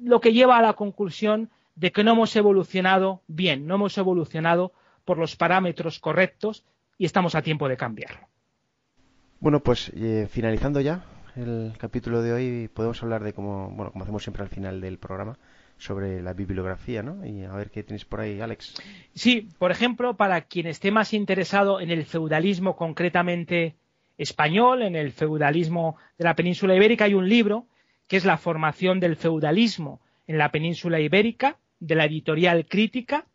[0.00, 4.72] lo que lleva a la conclusión de que no hemos evolucionado bien, no hemos evolucionado
[5.04, 6.64] por los parámetros correctos
[6.96, 8.28] y estamos a tiempo de cambiarlo.
[9.40, 11.04] Bueno, pues eh, finalizando ya
[11.36, 14.98] el capítulo de hoy, podemos hablar de cómo, bueno, como hacemos siempre al final del
[14.98, 15.38] programa,
[15.76, 17.24] sobre la bibliografía, ¿no?
[17.24, 18.74] Y a ver qué tienes por ahí, Alex.
[19.14, 23.76] Sí, por ejemplo, para quien esté más interesado en el feudalismo concretamente
[24.18, 27.66] español, en el feudalismo de la península ibérica, hay un libro
[28.06, 33.26] que es La formación del feudalismo en la península ibérica, de la editorial Crítica,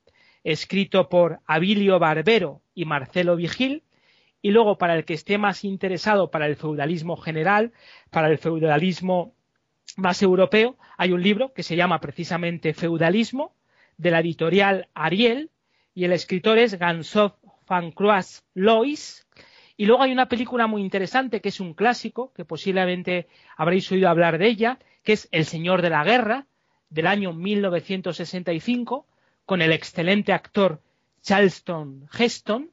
[0.43, 3.83] escrito por Abilio Barbero y Marcelo Vigil,
[4.41, 7.71] y luego para el que esté más interesado para el feudalismo general,
[8.09, 9.33] para el feudalismo
[9.95, 13.55] más europeo, hay un libro que se llama precisamente Feudalismo,
[13.97, 15.49] de la editorial Ariel,
[15.95, 17.33] y el escritor es Gansoff
[17.67, 19.25] van Croix Lois.
[19.75, 24.09] Y luego hay una película muy interesante que es un clásico, que posiblemente habréis oído
[24.09, 26.45] hablar de ella, que es El Señor de la Guerra,
[26.89, 29.07] del año 1965,
[29.45, 30.79] con el excelente actor
[31.23, 32.69] Charleston Heston,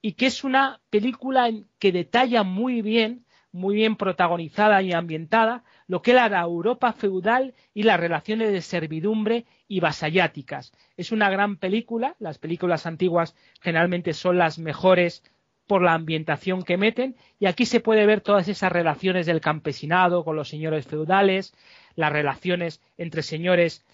[0.00, 6.00] y que es una película que detalla muy bien, muy bien protagonizada y ambientada, lo
[6.00, 10.72] que era la Europa feudal y las relaciones de servidumbre y vasalláticas.
[10.96, 15.22] Es una gran película, las películas antiguas generalmente son las mejores
[15.68, 20.24] por la ambientación que meten, y aquí se puede ver todas esas relaciones del campesinado
[20.24, 21.54] con los señores feudales,
[21.94, 23.84] las relaciones entre señores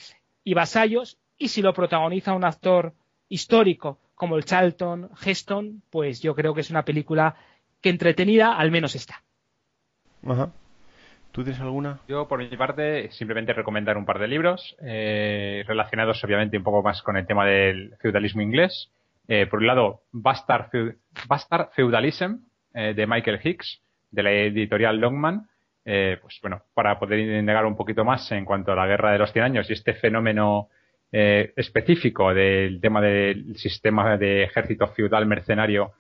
[0.45, 2.95] y vasallos, y si lo protagoniza un actor
[3.29, 7.35] histórico como el Charlton Heston, pues yo creo que es una película
[7.81, 9.23] que entretenida al menos está.
[11.33, 11.99] ¿Tú tienes alguna?
[12.07, 16.85] Yo, por mi parte, simplemente recomendar un par de libros eh, relacionados, obviamente, un poco
[16.85, 18.93] más con el tema del feudalismo inglés.
[19.29, 20.71] Eh, por un lado, Bastard,
[21.75, 22.37] Feudalism,
[22.75, 25.49] eh, de Michael Hicks, de la editorial Longman.
[25.85, 29.33] pues bueno, para poder indagar un poquito más en cuanto a la guerra de los
[29.33, 30.69] 100 años y este fenómeno
[31.13, 35.93] específico del tema del sistema de ejército feudal mercenario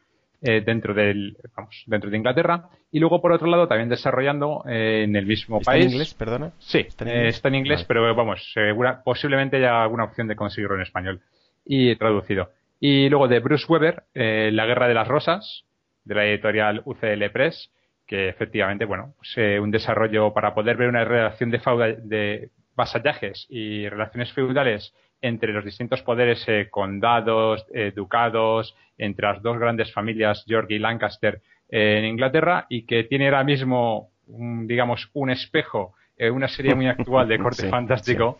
[0.46, 2.68] eh, dentro del vamos, dentro de Inglaterra.
[2.92, 5.86] Y luego por otro lado también desarrollando eh, en el mismo ¿Está país.
[5.86, 6.52] en inglés perdona.
[6.58, 10.82] Sí está en inglés, eh, pero vamos segura, posiblemente haya alguna opción de conseguirlo en
[10.82, 11.22] español.
[11.64, 12.50] Y traducido
[12.86, 15.64] y luego de Bruce Weber La guerra de las rosas
[16.04, 17.70] de la editorial UCL Press
[18.06, 21.58] que efectivamente bueno pues, un desarrollo para poder ver una relación de,
[22.02, 24.92] de vasallajes y relaciones feudales
[25.24, 30.78] entre los distintos poderes, eh, condados, eh, ducados, entre las dos grandes familias, York y
[30.78, 35.94] Lancaster, eh, en Inglaterra, y que tiene ahora mismo, digamos, un espejo,
[36.30, 38.38] una serie muy actual de corte fantástico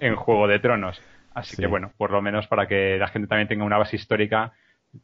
[0.00, 1.00] en Juego de Tronos.
[1.38, 4.52] Así que bueno, por lo menos para que la gente también tenga una base histórica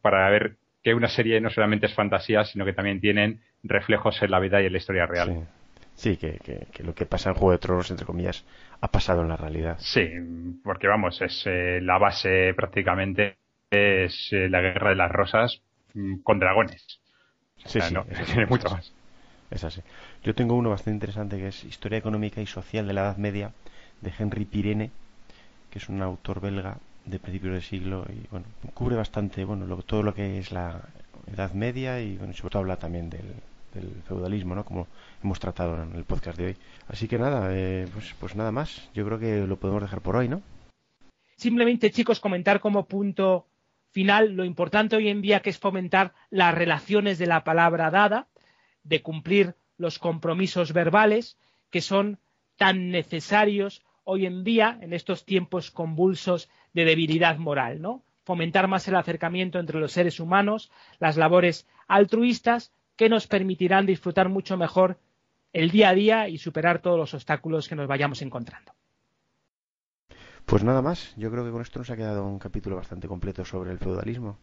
[0.01, 4.31] para ver que una serie no solamente es fantasía, sino que también tienen reflejos en
[4.31, 5.47] la vida y en la historia real.
[5.95, 8.45] Sí, que, lo que pasa en Juego de Tronos, entre comillas,
[8.81, 9.77] ha pasado en la realidad.
[9.79, 10.07] Sí,
[10.63, 13.37] porque vamos, es eh, la base prácticamente
[13.71, 15.61] es eh, la guerra de las rosas
[15.93, 16.99] mm, con dragones.
[17.65, 18.93] Sí, sí, tiene mucho más.
[19.49, 19.81] Es así.
[20.23, 23.53] Yo tengo uno bastante interesante que es Historia Económica y Social de la Edad Media
[24.01, 24.91] de Henry Pirene,
[25.75, 30.03] que es un autor belga de principios de siglo y bueno, cubre bastante bueno todo
[30.03, 30.79] lo que es la
[31.27, 33.33] Edad Media y bueno, sobre todo habla también del,
[33.73, 34.63] del feudalismo, ¿no?
[34.63, 34.87] Como
[35.21, 36.57] hemos tratado en el podcast de hoy.
[36.87, 38.89] Así que nada, eh, pues, pues nada más.
[38.93, 40.41] Yo creo que lo podemos dejar por hoy, ¿no?
[41.35, 43.45] Simplemente, chicos, comentar como punto
[43.91, 48.29] final lo importante hoy en día que es fomentar las relaciones de la palabra dada,
[48.83, 51.37] de cumplir los compromisos verbales
[51.69, 52.17] que son
[52.55, 58.03] tan necesarios hoy en día en estos tiempos convulsos de debilidad moral, ¿no?
[58.23, 64.29] Fomentar más el acercamiento entre los seres humanos, las labores altruistas que nos permitirán disfrutar
[64.29, 64.97] mucho mejor
[65.53, 68.73] el día a día y superar todos los obstáculos que nos vayamos encontrando.
[70.45, 73.43] Pues nada más, yo creo que con esto nos ha quedado un capítulo bastante completo
[73.45, 74.37] sobre el feudalismo.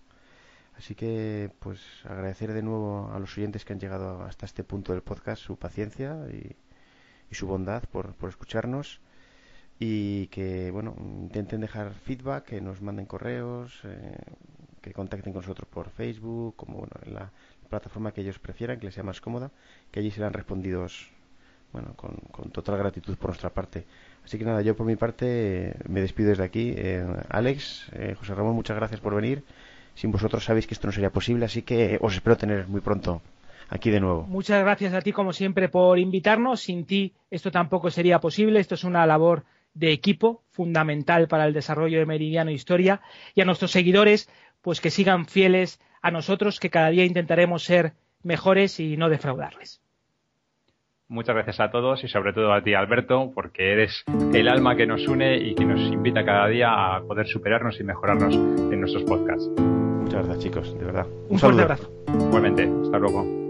[0.76, 4.92] Así que, pues agradecer de nuevo a los oyentes que han llegado hasta este punto
[4.92, 6.56] del podcast su paciencia y,
[7.34, 9.00] su bondad por, escucharnos
[9.84, 14.16] y que, bueno, intenten dejar feedback, que nos manden correos, eh,
[14.80, 17.32] que contacten con nosotros por Facebook, como bueno, en la
[17.68, 19.50] plataforma que ellos prefieran, que les sea más cómoda,
[19.90, 21.10] que allí serán respondidos
[21.72, 22.14] bueno, con,
[22.52, 23.84] total gratitud por nuestra parte.
[24.24, 26.74] Así que nada, yo por mi parte me despido desde aquí.
[26.76, 29.42] Eh, Alex, eh, José Ramón, muchas gracias por venir.
[29.96, 33.20] Sin vosotros sabéis que esto no sería posible, así que os espero tener muy pronto
[33.68, 34.22] aquí de nuevo.
[34.28, 36.60] Muchas gracias a ti, como siempre, por invitarnos.
[36.60, 38.60] Sin ti esto tampoco sería posible.
[38.60, 39.42] Esto es una labor
[39.74, 43.00] de equipo fundamental para el desarrollo de Meridiano Historia.
[43.34, 44.28] Y a nuestros seguidores,
[44.60, 47.92] pues que sigan fieles a nosotros que cada día intentaremos ser
[48.22, 49.80] mejores y no defraudarles.
[51.08, 54.02] Muchas gracias a todos y sobre todo a ti, Alberto, porque eres
[54.32, 57.84] el alma que nos une y que nos invita cada día a poder superarnos y
[57.84, 59.46] mejorarnos en nuestros podcasts.
[59.58, 61.06] Muchas gracias, chicos, de verdad.
[61.06, 61.90] Un, Un fuerte abrazo.
[62.08, 63.41] Igualmente, hasta luego.